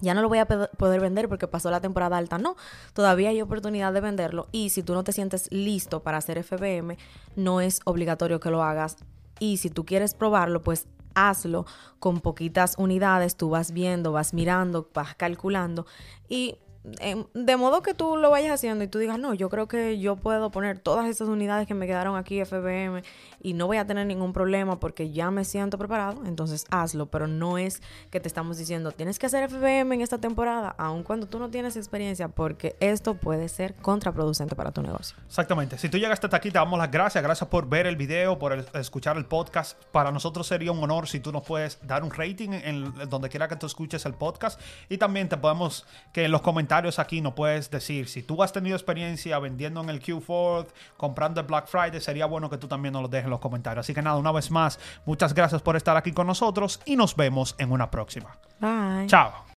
ya 0.00 0.14
no 0.14 0.22
lo 0.22 0.28
voy 0.28 0.38
a 0.38 0.46
poder 0.46 1.00
vender 1.00 1.28
porque 1.28 1.48
pasó 1.48 1.70
la 1.70 1.80
temporada 1.80 2.16
alta. 2.16 2.38
No, 2.38 2.56
todavía 2.92 3.30
hay 3.30 3.40
oportunidad 3.40 3.92
de 3.92 4.00
venderlo 4.00 4.48
y 4.52 4.70
si 4.70 4.82
tú 4.82 4.94
no 4.94 5.04
te 5.04 5.12
sientes 5.12 5.50
listo 5.50 6.02
para 6.02 6.18
hacer 6.18 6.42
FBM, 6.42 6.96
no 7.36 7.60
es 7.60 7.80
obligatorio 7.84 8.40
que 8.40 8.50
lo 8.50 8.62
hagas. 8.62 8.96
Y 9.40 9.56
si 9.56 9.70
tú 9.70 9.84
quieres 9.84 10.14
probarlo, 10.14 10.62
pues 10.62 10.86
hazlo 11.14 11.66
con 11.98 12.20
poquitas 12.20 12.74
unidades, 12.78 13.36
tú 13.36 13.50
vas 13.50 13.72
viendo, 13.72 14.12
vas 14.12 14.34
mirando, 14.34 14.88
vas 14.92 15.14
calculando 15.14 15.86
y 16.28 16.58
de 16.84 17.56
modo 17.56 17.82
que 17.82 17.94
tú 17.94 18.16
lo 18.16 18.30
vayas 18.30 18.52
haciendo 18.52 18.84
y 18.84 18.88
tú 18.88 18.98
digas, 18.98 19.18
no, 19.18 19.34
yo 19.34 19.48
creo 19.48 19.68
que 19.68 19.98
yo 19.98 20.16
puedo 20.16 20.50
poner 20.50 20.78
todas 20.78 21.08
estas 21.08 21.28
unidades 21.28 21.66
que 21.66 21.74
me 21.74 21.86
quedaron 21.86 22.16
aquí 22.16 22.44
FBM 22.44 23.02
y 23.42 23.54
no 23.54 23.66
voy 23.66 23.78
a 23.78 23.86
tener 23.86 24.06
ningún 24.06 24.32
problema 24.32 24.78
porque 24.78 25.10
ya 25.10 25.30
me 25.30 25.44
siento 25.44 25.78
preparado, 25.78 26.24
entonces 26.26 26.66
hazlo, 26.70 27.06
pero 27.06 27.26
no 27.26 27.58
es 27.58 27.82
que 28.10 28.20
te 28.20 28.28
estamos 28.28 28.58
diciendo, 28.58 28.92
tienes 28.92 29.18
que 29.18 29.26
hacer 29.26 29.48
FBM 29.48 29.94
en 29.94 30.00
esta 30.02 30.18
temporada, 30.18 30.74
aun 30.78 31.02
cuando 31.02 31.26
tú 31.26 31.38
no 31.38 31.50
tienes 31.50 31.76
experiencia, 31.76 32.28
porque 32.28 32.76
esto 32.80 33.14
puede 33.14 33.48
ser 33.48 33.74
contraproducente 33.74 34.54
para 34.54 34.72
tu 34.72 34.82
negocio. 34.82 35.16
Exactamente. 35.26 35.78
Si 35.78 35.88
tú 35.88 35.98
llegaste 35.98 36.26
hasta 36.26 36.36
aquí, 36.36 36.50
te 36.50 36.58
damos 36.58 36.78
las 36.78 36.90
gracias. 36.90 37.22
Gracias 37.22 37.48
por 37.48 37.68
ver 37.68 37.86
el 37.86 37.96
video, 37.96 38.38
por 38.38 38.52
escuchar 38.74 39.16
el 39.16 39.26
podcast. 39.26 39.82
Para 39.92 40.10
nosotros 40.10 40.46
sería 40.46 40.72
un 40.72 40.82
honor 40.82 41.08
si 41.08 41.20
tú 41.20 41.32
nos 41.32 41.42
puedes 41.44 41.78
dar 41.86 42.04
un 42.04 42.10
rating 42.10 42.50
en, 42.52 42.92
donde 43.08 43.28
quiera 43.28 43.48
que 43.48 43.56
tú 43.56 43.66
escuches 43.66 44.04
el 44.06 44.14
podcast. 44.14 44.60
Y 44.88 44.98
también 44.98 45.28
te 45.28 45.36
podemos, 45.36 45.86
que 46.12 46.24
en 46.24 46.32
los 46.32 46.42
comentarios 46.74 46.98
aquí 46.98 47.20
nos 47.20 47.34
puedes 47.34 47.70
decir, 47.70 48.08
si 48.08 48.24
tú 48.24 48.42
has 48.42 48.52
tenido 48.52 48.74
experiencia 48.74 49.38
vendiendo 49.38 49.80
en 49.80 49.90
el 49.90 50.02
Q4, 50.02 50.66
comprando 50.96 51.40
el 51.40 51.46
Black 51.46 51.68
Friday, 51.68 52.00
sería 52.00 52.26
bueno 52.26 52.50
que 52.50 52.58
tú 52.58 52.66
también 52.66 52.92
nos 52.92 53.02
lo 53.02 53.08
dejes 53.08 53.26
en 53.26 53.30
los 53.30 53.38
comentarios. 53.38 53.86
Así 53.86 53.94
que 53.94 54.02
nada, 54.02 54.16
una 54.16 54.32
vez 54.32 54.50
más, 54.50 54.80
muchas 55.06 55.34
gracias 55.34 55.62
por 55.62 55.76
estar 55.76 55.96
aquí 55.96 56.10
con 56.10 56.26
nosotros 56.26 56.80
y 56.84 56.96
nos 56.96 57.14
vemos 57.14 57.54
en 57.58 57.70
una 57.70 57.90
próxima. 57.92 58.36
Bye. 58.58 59.06
Chao. 59.06 59.44